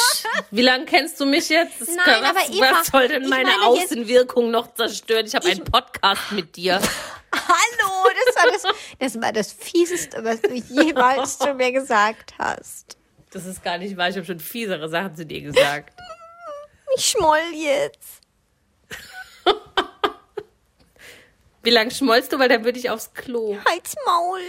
[0.51, 1.81] Wie lange kennst du mich jetzt?
[1.81, 5.27] Das Nein, was, aber Eva, was soll denn ich meine meine jetzt- Außenwirkung noch zerstören?
[5.27, 6.81] Ich habe einen Podcast mit dir.
[7.35, 8.63] Hallo, das war das,
[8.99, 12.97] das war das Fieseste, was du jemals zu mir gesagt hast.
[13.33, 14.09] Das ist gar nicht wahr.
[14.09, 15.93] Ich habe schon fiesere Sachen zu dir gesagt.
[16.97, 18.24] Ich schmoll jetzt.
[21.65, 22.39] Wie lange schmollst du?
[22.39, 23.59] Weil dann würde ich aufs Klo.
[23.69, 24.41] Halt's Maul.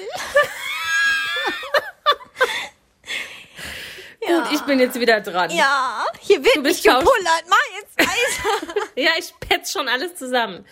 [4.28, 5.52] Gut, ich bin jetzt wieder dran.
[5.52, 7.44] Ja, hier wird bist nicht gepullert.
[7.48, 8.40] Mach jetzt Eis.
[8.96, 10.66] ja ich petz schon alles zusammen.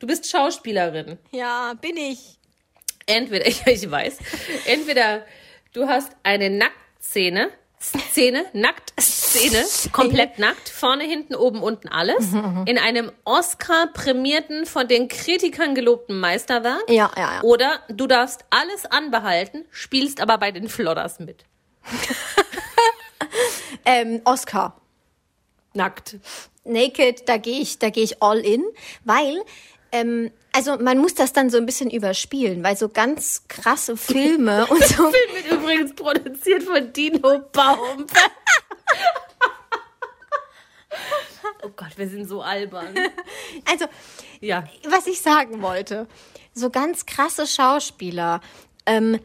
[0.00, 1.18] Du bist Schauspielerin.
[1.30, 2.38] ja, bin ich.
[3.06, 4.18] entweder, ich, ich weiß,
[4.66, 5.24] entweder
[5.72, 7.50] du hast eine Nacktszene,
[8.12, 12.32] Szene, Nacktszene, komplett nackt, vorne, hinten, oben, unten, alles,
[12.66, 16.88] in einem Oscar-prämierten, von den Kritikern gelobten Meisterwerk.
[16.88, 17.42] Ja, ja, ja.
[17.42, 21.44] Oder du darfst alles anbehalten, spielst aber bei den Flodders mit.
[23.86, 24.80] Ähm, Oscar.
[25.72, 26.16] Nackt.
[26.64, 28.64] Naked, da gehe ich, da gehe ich all in,
[29.04, 29.40] weil
[29.92, 34.66] ähm, also man muss das dann so ein bisschen überspielen, weil so ganz krasse Filme
[34.70, 35.10] und so.
[35.10, 38.06] Film wird übrigens produziert von Dino Baum.
[41.62, 42.94] oh Gott, wir sind so albern.
[43.70, 43.86] Also
[44.40, 44.64] Ja.
[44.88, 46.06] was ich sagen wollte,
[46.54, 48.40] so ganz krasse Schauspieler,
[48.86, 49.18] ähm,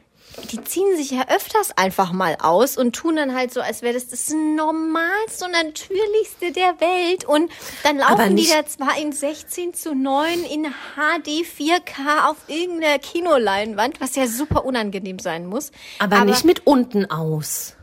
[0.52, 3.94] die ziehen sich ja öfters einfach mal aus und tun dann halt so, als wäre
[3.94, 7.26] das das Normalste und Natürlichste der Welt.
[7.26, 7.52] Und
[7.84, 10.64] dann Aber laufen die da zwar in 16 zu 9 in
[10.96, 15.72] HD 4K auf irgendeiner Kinoleinwand, was ja super unangenehm sein muss.
[16.00, 17.76] Aber, nicht mit unten aus.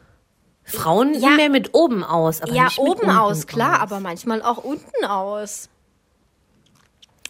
[0.64, 1.30] Frauen Ja.
[1.30, 2.42] mehr mit oben aus.
[2.42, 3.80] Aber Ja, nicht oben aus, klar, aus.
[3.82, 5.68] aber manchmal auch unten aus.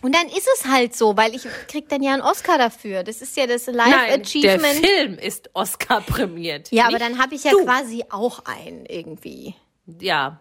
[0.00, 3.02] Und dann ist es halt so, weil ich krieg dann ja einen Oscar dafür.
[3.02, 4.86] Das ist ja das Life Nein, der Achievement.
[4.86, 6.70] Film ist Oscar prämiert.
[6.70, 7.64] Ja, aber dann habe ich ja du.
[7.64, 9.54] quasi auch einen irgendwie.
[10.00, 10.40] Ja,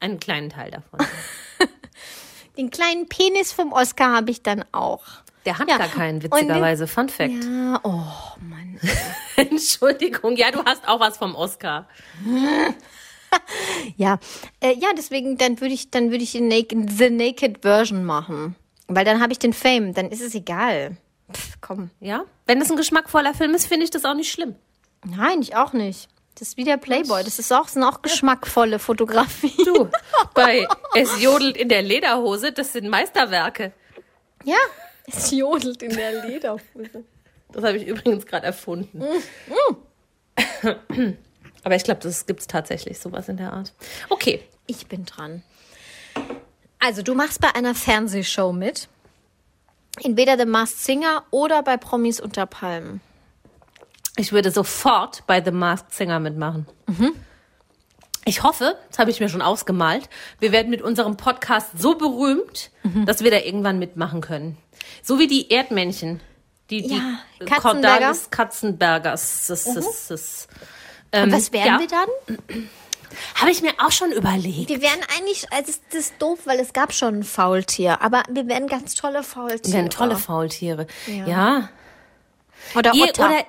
[0.00, 0.98] einen kleinen Teil davon.
[2.56, 5.04] Den kleinen Penis vom Oscar habe ich dann auch.
[5.44, 6.88] Der hat Ja, gar keinen, witzigerweise.
[6.88, 7.32] Fun Fact.
[7.44, 8.02] Ja, oh
[8.40, 8.80] Mann.
[9.36, 11.88] Entschuldigung, ja, du hast auch was vom Oscar.
[13.96, 14.18] Ja,
[14.60, 18.56] äh, ja, deswegen dann würde ich dann würde ich den Naked, the Naked Version machen,
[18.88, 20.96] weil dann habe ich den Fame, dann ist es egal.
[21.32, 21.90] Pff, komm.
[22.00, 22.24] Ja?
[22.46, 24.56] Wenn es ein geschmackvoller Film ist, finde ich das auch nicht schlimm.
[25.04, 26.08] Nein, ich auch nicht.
[26.34, 27.22] Das ist wie der Playboy.
[27.24, 29.64] Das ist auch, sind auch geschmackvolle Fotografie.
[29.64, 29.88] Du,
[30.34, 33.72] bei Es jodelt in der Lederhose, das sind Meisterwerke.
[34.44, 34.56] Ja,
[35.06, 37.04] es jodelt in der Lederhose.
[37.52, 39.02] Das habe ich übrigens gerade erfunden.
[41.64, 43.72] Aber ich glaube, das gibt es tatsächlich, sowas in der Art.
[44.08, 44.42] Okay.
[44.66, 45.42] Ich bin dran.
[46.78, 48.88] Also, du machst bei einer Fernsehshow mit.
[50.02, 53.00] Entweder The Masked Singer oder bei Promis unter Palmen.
[54.16, 56.66] Ich würde sofort bei The Masked Singer mitmachen.
[58.24, 60.08] Ich hoffe, das habe ich mir schon ausgemalt,
[60.38, 62.70] wir werden mit unserem Podcast so berühmt,
[63.06, 64.58] dass wir da irgendwann mitmachen können.
[65.02, 66.20] So wie die Erdmännchen.
[66.70, 68.14] Die, die Ja, Katzenberger.
[68.30, 69.46] Katzenbergers.
[69.46, 70.48] Das, das, das,
[71.12, 72.68] Und ähm, was werden ja, wir dann?
[73.36, 74.68] Habe ich mir auch schon überlegt.
[74.68, 78.46] Wir wären eigentlich, also das ist doof, weil es gab schon ein Faultier, aber wir
[78.48, 79.64] wären ganz tolle Faultiere.
[79.66, 80.86] Wir werden tolle Faultiere.
[81.06, 81.26] Ja.
[81.26, 81.68] Ja.
[82.74, 83.26] Oder Ihr- Otter.
[83.28, 83.44] Oder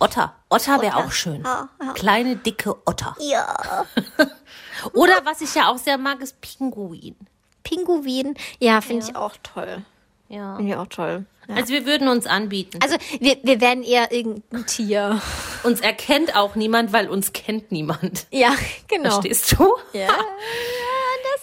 [0.00, 0.34] Otter.
[0.48, 1.42] Otter wäre auch schön.
[1.44, 1.92] Ja, ja.
[1.92, 3.16] Kleine, dicke Otter.
[3.20, 3.86] ja.
[4.92, 7.16] Oder was ich ja auch sehr mag, ist Pinguin.
[7.64, 8.34] Pinguin.
[8.60, 9.84] Ja, finde ich auch toll.
[10.28, 10.56] Ja.
[10.56, 11.24] Finde ich auch toll.
[11.48, 11.54] Ja.
[11.56, 12.78] Also wir würden uns anbieten.
[12.82, 15.20] Also wir, wir werden eher irgendein Tier.
[15.62, 18.26] Uns erkennt auch niemand, weil uns kennt niemand.
[18.30, 18.54] Ja,
[18.88, 19.10] genau.
[19.10, 19.74] Verstehst du?
[19.94, 20.08] Ja.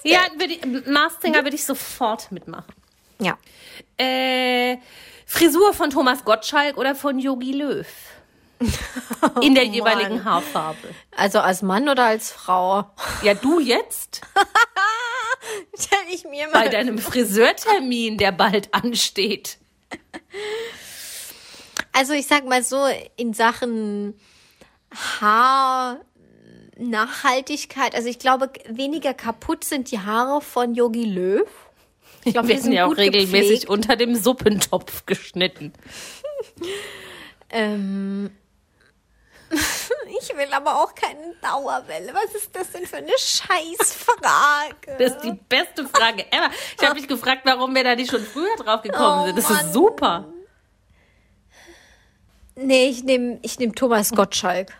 [0.04, 2.74] Ja, würde ich, Mars Singer würde ich sofort mitmachen.
[3.20, 3.38] ja.
[3.98, 4.78] Äh,
[5.26, 7.88] Frisur von Thomas Gottschalk oder von Yogi Löw?
[9.42, 10.88] In der jeweiligen Haarfarbe.
[11.16, 12.86] Also als Mann oder als Frau?
[13.24, 14.22] Ja, du jetzt?
[15.78, 19.58] Stell ich mir Bei deinem Friseurtermin, der bald ansteht.
[21.92, 24.16] Also ich sag mal so, in Sachen
[25.22, 26.00] Haar.
[26.78, 31.48] Nachhaltigkeit, also ich glaube, weniger kaputt sind die Haare von Yogi Löw.
[32.26, 33.70] Ich glaube, die werden sind ja auch regelmäßig gepflegt.
[33.70, 35.74] unter dem Suppentopf geschnitten.
[37.50, 38.32] Ähm,
[40.22, 42.14] ich will aber auch keine Dauerwelle.
[42.14, 44.98] Was ist das denn für eine Scheißfrage?
[44.98, 46.50] Das ist die beste Frage ever.
[46.80, 49.38] Ich habe mich gefragt, warum wir da nicht schon früher drauf gekommen Oh sind.
[49.38, 49.66] Das Mann.
[49.66, 50.26] ist super.
[52.56, 54.74] nee, ich nehme ich nehm Thomas Gottschalk.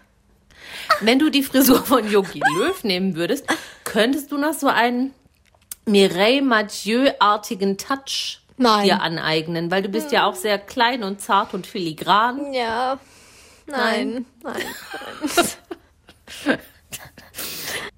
[1.02, 3.46] Wenn du die Frisur von Yogi Löw nehmen würdest,
[3.84, 5.14] könntest du noch so einen
[5.86, 8.86] Mireille Mathieu-artigen Touch Nein.
[8.86, 12.54] dir aneignen, weil du bist ja auch sehr klein und zart und filigran.
[12.54, 12.98] Ja.
[13.68, 14.62] Nein, nein.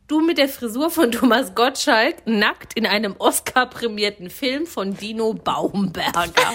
[0.08, 6.54] Du mit der Frisur von Thomas Gottschalk nackt in einem Oscar-prämierten Film von Dino Baumberger.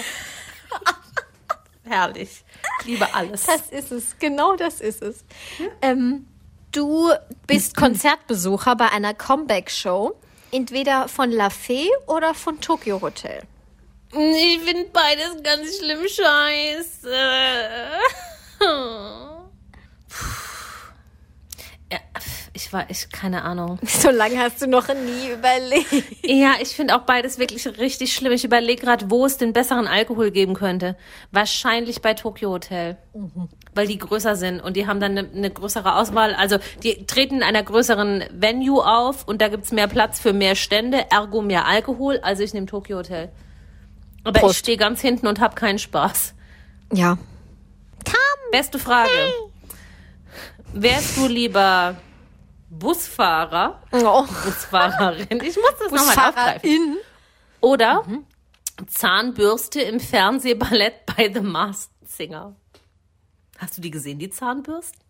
[1.83, 2.43] Herrlich.
[2.79, 3.45] Ich liebe alles.
[3.45, 5.23] Das ist es, genau das ist es.
[5.83, 6.25] Ähm,
[6.71, 7.11] du
[7.45, 10.15] bist Konzertbesucher bei einer Comeback-Show,
[10.51, 13.43] entweder von La Fee oder von Tokyo Hotel.
[14.13, 17.15] Ich finde beides ganz schlimm scheiße.
[21.91, 21.99] Ja,
[22.53, 23.77] ich war, ich, keine Ahnung.
[23.85, 25.91] So lange hast du noch nie überlegt.
[26.25, 28.31] Ja, ich finde auch beides wirklich richtig schlimm.
[28.31, 30.95] Ich überlege gerade, wo es den besseren Alkohol geben könnte.
[31.31, 32.97] Wahrscheinlich bei Tokyo Hotel.
[33.75, 36.33] Weil die größer sind und die haben dann eine, eine größere Auswahl.
[36.33, 40.55] Also die treten in einer größeren Venue auf und da gibt's mehr Platz für mehr
[40.55, 42.19] Stände, ergo mehr Alkohol.
[42.23, 43.31] Also ich nehme Tokyo Hotel.
[44.23, 44.53] Aber Prost.
[44.53, 46.33] ich stehe ganz hinten und habe keinen Spaß.
[46.93, 47.17] Ja.
[48.53, 49.09] Beste Frage.
[50.73, 51.95] Wärst du lieber
[52.69, 54.25] Busfahrer, Oh.
[54.45, 55.41] Busfahrerin?
[55.43, 56.97] Ich muss das nochmal aufgreifen.
[57.61, 58.05] Oder
[58.87, 62.55] Zahnbürste im Fernsehballett bei The Masked Singer.
[63.57, 65.02] Hast du die gesehen, die Zahnbürsten?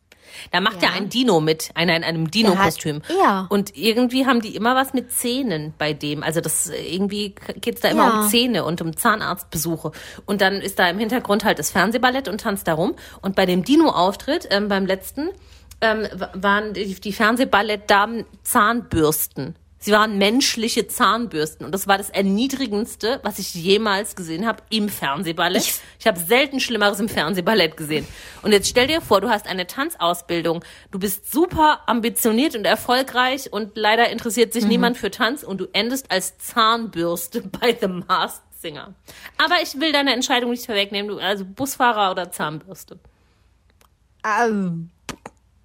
[0.51, 0.95] Da macht ja, Ja.
[0.95, 3.01] ein Dino mit, einer in einem Dino-Kostüm.
[3.21, 3.47] Ja.
[3.49, 6.24] Und irgendwie haben die immer was mit Zähnen bei dem.
[6.24, 8.21] Also das irgendwie geht's da immer Ja.
[8.21, 9.91] um Zähne und um Zahnarztbesuche.
[10.26, 12.95] Und dann ist da im Hintergrund halt das Fernsehballett und tanzt da rum.
[13.21, 15.30] Und bei dem Dino-Auftritt, ähm, beim letzten,
[15.82, 19.55] ähm, waren die, die Fernsehballettdamen Zahnbürsten.
[19.84, 21.66] Sie waren menschliche Zahnbürsten.
[21.66, 25.62] Und das war das Erniedrigendste, was ich jemals gesehen habe im Fernsehballett.
[25.62, 28.08] Ich, Ich- habe selten Schlimmeres im Fernsehballett gesehen.
[28.44, 30.64] Und jetzt stell dir vor, du hast eine Tanzausbildung.
[30.92, 35.68] Du bist super ambitioniert und erfolgreich und leider interessiert sich niemand für Tanz und du
[35.74, 38.94] endest als Zahnbürste bei The Masked Singer.
[39.38, 41.10] Aber ich will deine Entscheidung nicht vorwegnehmen.
[41.10, 43.00] Du, also Busfahrer oder Zahnbürste.
[44.26, 44.92] Ähm,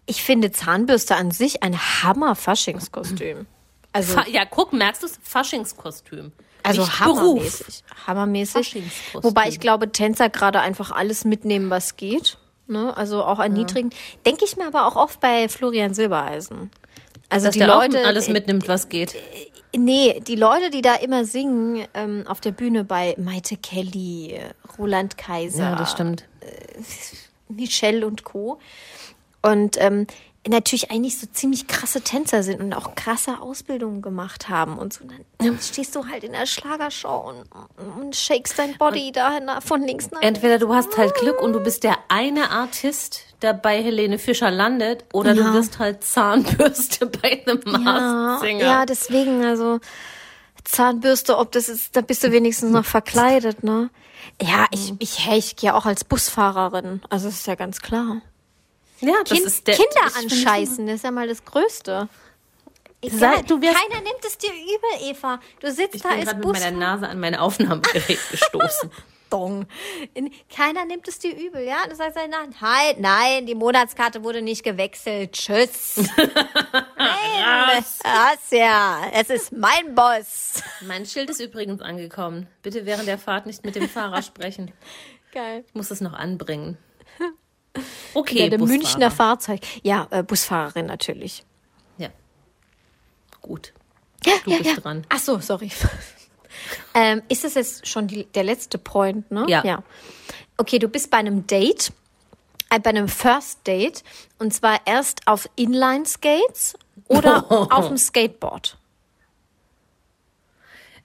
[0.07, 3.47] ich finde Zahnbürste an sich ein Hammer-Faschingskostüm.
[3.93, 5.19] Also, Fa ja, guck, merkst du es?
[5.23, 6.33] Faschingskostüm.
[6.63, 7.19] also nicht Beruf.
[7.19, 7.85] hammermäßig.
[8.07, 8.53] Hammermäßig.
[8.67, 9.23] Faschingskostüm.
[9.25, 12.39] Wobei ich glaube, Tänzer gerade einfach alles mitnehmen, was geht.
[12.67, 12.95] Ne?
[12.97, 13.91] Also auch erniedrigen.
[14.27, 16.71] Denke ich mir aber auch oft bei Florian Silbereisen.
[17.31, 19.15] Also Dass die der Leute, alles mitnimmt, was geht.
[19.77, 24.39] Nee, die Leute, die da immer singen ähm, auf der Bühne bei Maite Kelly,
[24.79, 26.25] Roland Kaiser, Ja, das stimmt.
[27.49, 28.59] Michelle und Co.
[29.43, 30.07] Und ähm,
[30.49, 35.05] natürlich eigentlich so ziemlich krasse Tänzer sind und auch krasse Ausbildungen gemacht haben und so.
[35.05, 39.61] Und dann stehst du halt in der Schlagershow und, und shakest dein Body da na-
[39.61, 43.55] von links nach Entweder du hast halt Glück und du bist der eine Artist, der
[43.55, 45.45] bei Helene Fischer landet, oder Ja.
[45.45, 48.65] du wirst halt Zahnbürste bei einem Masked Singer.
[48.65, 49.79] ja, deswegen, also
[50.65, 53.91] Zahnbürste, ob das ist, da bist du wenigstens noch verkleidet, ne?
[54.43, 57.01] Ja, ich, ich, hey, ich gehe auch als Busfahrerin.
[57.09, 58.21] Also das ist ja ganz klar.
[59.01, 62.09] Ja, das Kind, ist der Kinder ich anscheißen, das ist ja mal das Größte.
[63.03, 65.39] Sei- Egal, du wirst- keiner nimmt es dir übel, Eva.
[65.61, 66.77] Du sitzt Ich da bin als gerade mit meiner.
[66.77, 68.91] Nase an mein Aufnahmegerät gestoßen.
[69.31, 69.67] Dong.
[70.15, 71.87] In- Keiner nimmt es dir übel, ja?
[71.87, 75.33] Du sagst halt, nein, nein, nein, die Monatskarte wurde nicht gewechselt.
[75.33, 75.97] Tschüss.
[76.17, 80.63] nein, das ja, es ist mein Boss.
[80.81, 82.47] mein Schild ist übrigens angekommen.
[82.63, 84.73] Bitte während der Fahrt nicht mit dem Fahrer sprechen.
[85.33, 85.63] Geil.
[85.69, 86.79] Ich muss es noch anbringen.
[88.15, 88.79] Okay, Ja, der Busfahrer.
[88.79, 89.61] Münchner Fahrzeug.
[89.83, 91.45] Ja, äh, Busfahrerin natürlich.
[91.99, 92.09] Ja.
[93.41, 93.73] Gut.
[94.25, 94.77] Ja, Du ja, bist ja.
[94.81, 95.07] dran.
[95.09, 95.71] Ach so, sorry.
[96.95, 99.45] ähm, ist das jetzt schon die, der letzte Point, ne?
[99.49, 99.63] Ja.
[99.65, 99.83] ja.
[100.57, 101.93] Okay, du bist bei einem Date,
[102.71, 104.03] äh, bei einem First Date,
[104.39, 106.75] und zwar erst auf Inline-Skates
[107.07, 108.77] oder auf dem Skateboard.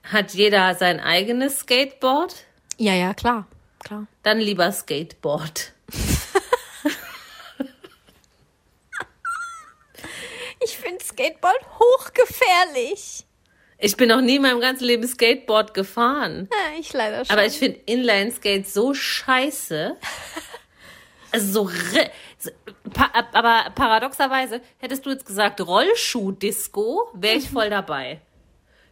[0.02, 2.34] Hat jeder sein eigenes Skateboard?
[2.76, 3.46] Ja, ja, klar,
[3.78, 4.06] klar.
[4.22, 5.72] Dann lieber Skateboard.
[10.64, 13.24] Ich finde Skateboard hochgefährlich.
[13.78, 16.48] Ich bin noch nie in meinem ganzen Leben Skateboard gefahren.
[16.50, 17.32] Ja, ich leider schon.
[17.32, 19.96] Aber ich finde Inline-Skates so scheiße.
[21.30, 21.70] Also so,
[22.38, 22.50] so
[22.92, 28.20] pa aber paradoxerweise hättest du jetzt gesagt Rollschuh-Disco, wäre ich voll dabei.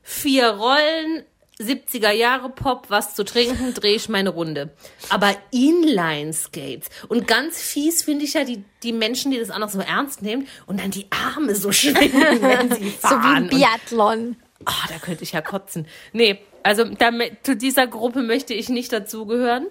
[0.03, 1.25] Vier Rollen,
[1.61, 4.71] 70er Jahre Pop, was zu trinken, drehe ich meine Runde.
[5.11, 9.69] Aber Inline-Skates und ganz fies finde ich ja die, die Menschen, die das auch noch
[9.71, 13.37] so ernst nehmen und dann die Arme so schwingen, wenn sie so wie fahren.
[13.37, 14.37] ein Biathlon.
[14.65, 15.87] Ah, da könnte ich ja kotzen.
[16.13, 19.67] Nee, also damit, zu dieser Gruppe möchte ich nicht dazugehören.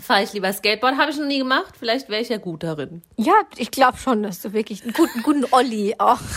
[0.00, 0.96] Fahre ich lieber Skateboard.
[0.98, 1.74] Habe ich noch nie gemacht.
[1.78, 3.02] Vielleicht wäre ich ja gut darin.
[3.16, 6.18] Ja, ich glaube schon, dass du wirklich einen guten, guten Olli auch.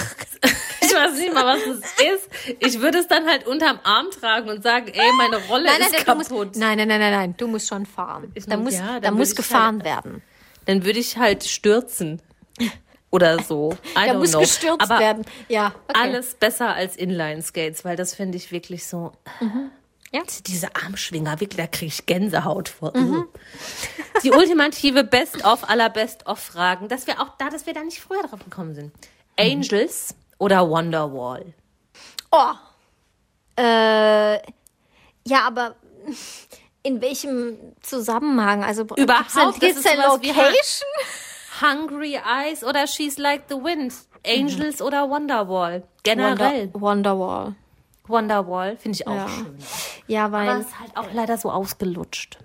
[0.79, 2.29] Ich weiß nicht mal, was das ist.
[2.59, 5.89] Ich würde es dann halt unterm Arm tragen und sagen, ey, meine Rolle Nein, nein,
[5.93, 6.29] ist kaputt.
[6.31, 8.31] musst, nein, nein, nein, nein, nein, du musst schon fahren.
[8.35, 10.21] Ich Da muss- ja, da muss gefahren halt- werden.
[10.65, 12.21] Dann würde ich halt stürzen.
[13.11, 13.73] Oder so.
[13.97, 14.39] I Da muss know.
[14.39, 15.25] gestürzt Aber werden.
[15.49, 15.99] Ja, okay.
[15.99, 19.11] alles besser als Inline-Skates, weil das finde ich wirklich so.
[20.11, 20.21] Ja.
[20.45, 22.95] Diese Armschwinger, wirklich, da kriege ich Gänsehaut vor.
[22.95, 23.27] Mhm.
[24.23, 28.39] Die ultimative Best-of aller Best-of-Fragen, dass wir auch da, dass wir da nicht früher drauf
[28.43, 28.93] gekommen sind.
[29.37, 31.53] Angels oder Wonderwall?
[32.31, 32.53] Oh.
[33.57, 34.35] Äh,
[35.27, 35.75] ja, aber
[36.83, 38.63] in welchem Zusammenhang?
[38.63, 40.87] Also Überhaupt, Gibt's wie Location?
[41.61, 43.93] Hungry Eyes oder She's Like the Wind?
[44.25, 45.83] Angels oder Wonderwall?
[46.03, 46.69] Generell.
[46.73, 47.55] Wonder, Wonderwall.
[48.07, 49.27] Wonderwall finde ich auch Ja.
[49.29, 49.57] schön.
[50.07, 52.37] Ja, Aber weil es ist halt auch leider so ausgelutscht.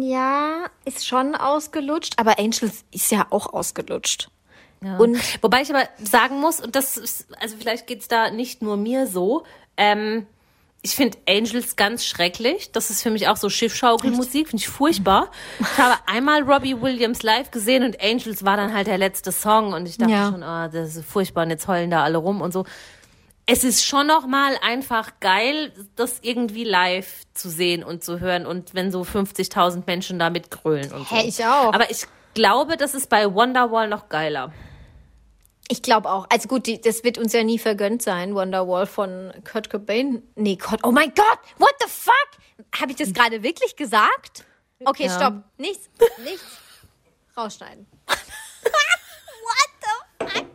[0.00, 4.28] ja, ist schon ausgelutscht, aber Angels ist ja auch ausgelutscht.
[4.82, 4.96] Ja.
[4.98, 8.76] Und- Wobei ich aber sagen muss, und das ist, also vielleicht geht's da nicht nur
[8.76, 9.44] mir so,
[9.76, 10.26] ähm,
[10.82, 12.70] ich finde Angels ganz schrecklich.
[12.70, 15.32] Das ist für mich auch so Schiffschaukelmusik, finde ich furchtbar.
[15.58, 19.72] Ich habe einmal Robbie Williams live gesehen und Angels war dann halt der letzte Song
[19.72, 20.30] und ich dachte Ja.
[20.30, 22.64] schon, ah, das ist furchtbar und jetzt heulen da alle rum und so.
[23.48, 28.44] Es ist schon noch mal einfach geil, das irgendwie live zu sehen und zu hören
[28.44, 31.14] und wenn so 50.000 Menschen da mitgrölen und so.
[31.16, 31.72] Hä, ich auch.
[31.72, 34.52] Aber ich glaube, das ist bei Wonderwall noch geiler.
[35.68, 36.26] Ich glaube auch.
[36.28, 40.22] Also gut, die, das wird uns ja nie vergönnt sein, Wonderwall von Kurt Cobain.
[40.34, 42.14] Nee, Gott, oh mein Gott, what the fuck?
[42.80, 44.44] Habe ich das gerade wirklich gesagt?
[44.84, 45.16] Okay, Ja.
[45.16, 45.34] stopp.
[45.56, 45.88] Nichts,
[46.24, 46.44] nichts.
[47.36, 47.86] Rausschneiden.
[48.08, 48.18] what
[49.80, 50.46] the fuck?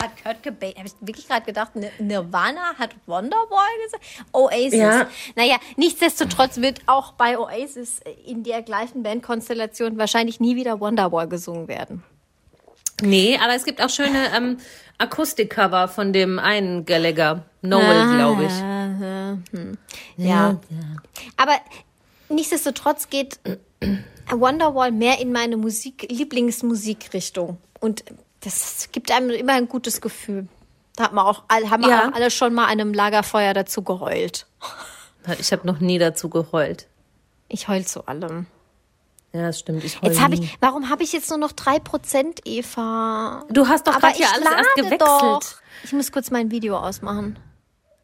[0.00, 4.02] Gerade Kurt Cobain, habe ich wirklich gerade gedacht, Nir- Nirvana hat Wonderwall gesagt?
[4.32, 4.78] Oasis.
[4.78, 5.06] Ja.
[5.36, 11.68] Naja, nichtsdestotrotz wird auch bei Oasis in der gleichen Bandkonstellation wahrscheinlich nie wieder Wonderwall gesungen
[11.68, 12.02] werden.
[13.02, 14.56] Nee, aber es gibt auch schöne ähm,
[14.98, 18.52] Akustikcover von dem einen Gallagher, Noel, glaube ich.
[18.58, 19.78] hm.
[20.16, 20.58] Ja.
[21.36, 21.52] Aber
[22.28, 23.38] nichtsdestotrotz geht
[24.30, 27.58] Wonderwall mehr in meine Musik, Lieblingsmusikrichtung.
[27.80, 28.04] Und
[28.40, 30.48] das gibt einem immer ein gutes Gefühl.
[30.96, 32.08] Da hat man auch, haben wir Ja.
[32.08, 34.46] auch alle schon mal an einem Lagerfeuer dazu geheult.
[35.38, 36.86] Ich habe noch nie dazu geheult.
[37.48, 38.46] Ich heul zu allem.
[39.32, 39.84] Ja, das stimmt.
[39.84, 40.44] Ich Jetzt habe nie.
[40.44, 43.44] ich, warum habe ich jetzt nur noch 3%, Eva?
[43.50, 45.00] Du hast doch gerade hier alles erst gewechselt.
[45.02, 45.40] doch.
[45.84, 47.38] Ich muss kurz mein Video ausmachen.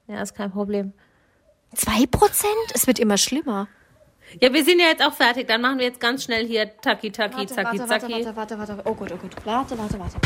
[0.07, 0.93] Ja, ist kein Problem.
[1.75, 2.47] 2%?
[2.75, 3.67] Es wird immer schlimmer.
[4.41, 5.49] Ja, wir sind ja jetzt auch fertig.
[5.49, 8.13] Dann machen wir jetzt ganz schnell hier Taki Taki Warte, Zaki warte, warte, Zaki.
[8.13, 8.83] warte, warte, warte.
[8.85, 9.35] Oh gut, oh gut.
[9.45, 10.17] Warte, warte, warte.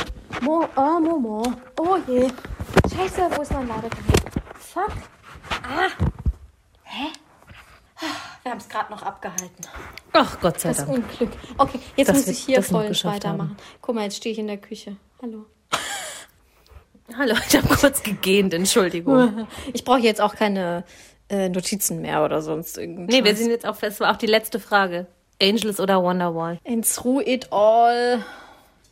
[0.43, 1.43] Mo, oh, Momo.
[1.79, 2.29] Oh je.
[2.95, 4.23] Scheiße, wo ist mein Ladegerät?
[4.55, 4.93] Fuck.
[5.63, 5.89] Ah.
[6.85, 7.07] Hä?
[8.43, 9.67] Wir haben es gerade noch abgehalten.
[10.13, 10.91] Ach Gott sei Das Dank.
[10.91, 11.31] Unglück.
[11.59, 13.57] Okay, jetzt Dass muss ich hier das voll weitermachen.
[13.83, 14.97] Guck mal, jetzt stehe ich in der Küche.
[15.23, 15.47] Hallo.
[17.17, 19.47] Hallo, ich habe kurz gegähnt, Entschuldigung.
[19.73, 20.85] Ich brauche jetzt auch keine
[21.31, 23.15] äh, Notizen mehr oder sonst irgendwas.
[23.15, 25.07] Nee, wir sind jetzt auf, das war auch die letzte Frage.
[25.43, 26.59] Angels oder Wonderwall?
[26.67, 28.23] And through it all,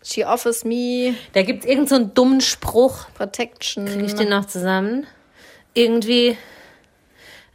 [0.03, 3.07] she offers me Da gibt's irgend so einen dummen Spruch.
[3.14, 3.84] protection.
[3.84, 5.07] Krieg ich den noch zusammen?
[5.74, 6.36] Irgendwie.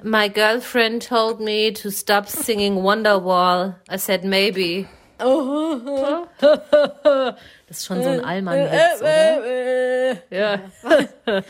[0.04, 3.76] My girlfriend told me to stop singing Wonderwall.
[3.90, 4.86] I said maybe.
[7.68, 10.18] Das ist schon so ein Allmann-Witz, oder?
[10.30, 10.60] Ja.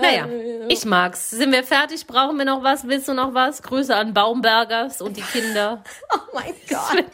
[0.00, 0.28] naja,
[0.68, 1.30] ich mag's.
[1.30, 2.06] Sind wir fertig?
[2.06, 2.86] Brauchen wir noch was?
[2.86, 3.62] Willst du noch was?
[3.62, 5.82] Grüße an Baumbergers und die Kinder.
[6.14, 7.04] Oh mein Gott.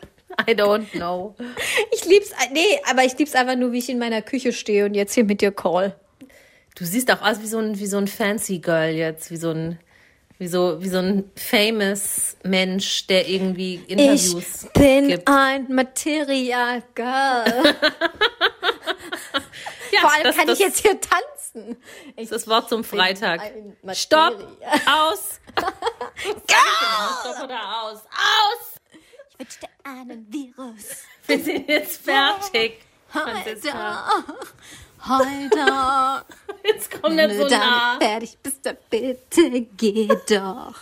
[0.49, 1.35] I don't know.
[1.93, 4.95] Ich lieb's, nee, aber ich lieb's einfach nur, wie ich in meiner Küche stehe und
[4.95, 5.95] jetzt hier mit dir call.
[6.77, 9.51] Du siehst auch aus wie so ein, wie so ein Fancy Girl jetzt, wie so
[9.51, 9.79] ein,
[10.41, 15.29] wie so, wie so ein famous Mensch, der irgendwie Interviews Ich bin gibt.
[15.29, 17.77] ein Material Girl.
[19.93, 21.77] Ja, Vor allem das, kann das, ich jetzt hier tanzen.
[22.15, 23.41] Ich Das Wort zum Freitag.
[23.93, 24.39] Stopp!
[24.87, 25.41] Aus!
[26.17, 27.99] Stopp oder aus?
[27.99, 28.81] Aus!
[29.33, 31.03] Ich wünschte einen Virus.
[31.27, 32.79] Wir sind jetzt fertig.
[33.13, 33.57] Heute,
[35.09, 36.25] heute.
[36.65, 37.99] Jetzt kommt Wenn nicht du so nah.
[38.01, 40.75] fertig bist, dann bitte geh doch.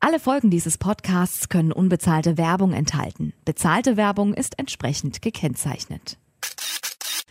[0.00, 3.34] Alle Folgen dieses Podcasts können unbezahlte Werbung enthalten.
[3.44, 6.16] Bezahlte Werbung ist entsprechend gekennzeichnet.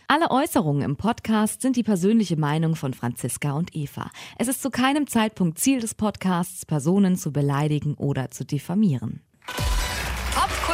[0.08, 4.12] Alle Äußerungen im Podcast sind die persönliche Meinung von Franziska und Eva.
[4.38, 9.22] Es ist zu keinem Zeitpunkt Ziel des Podcasts, Personen zu beleidigen oder zu diffamieren.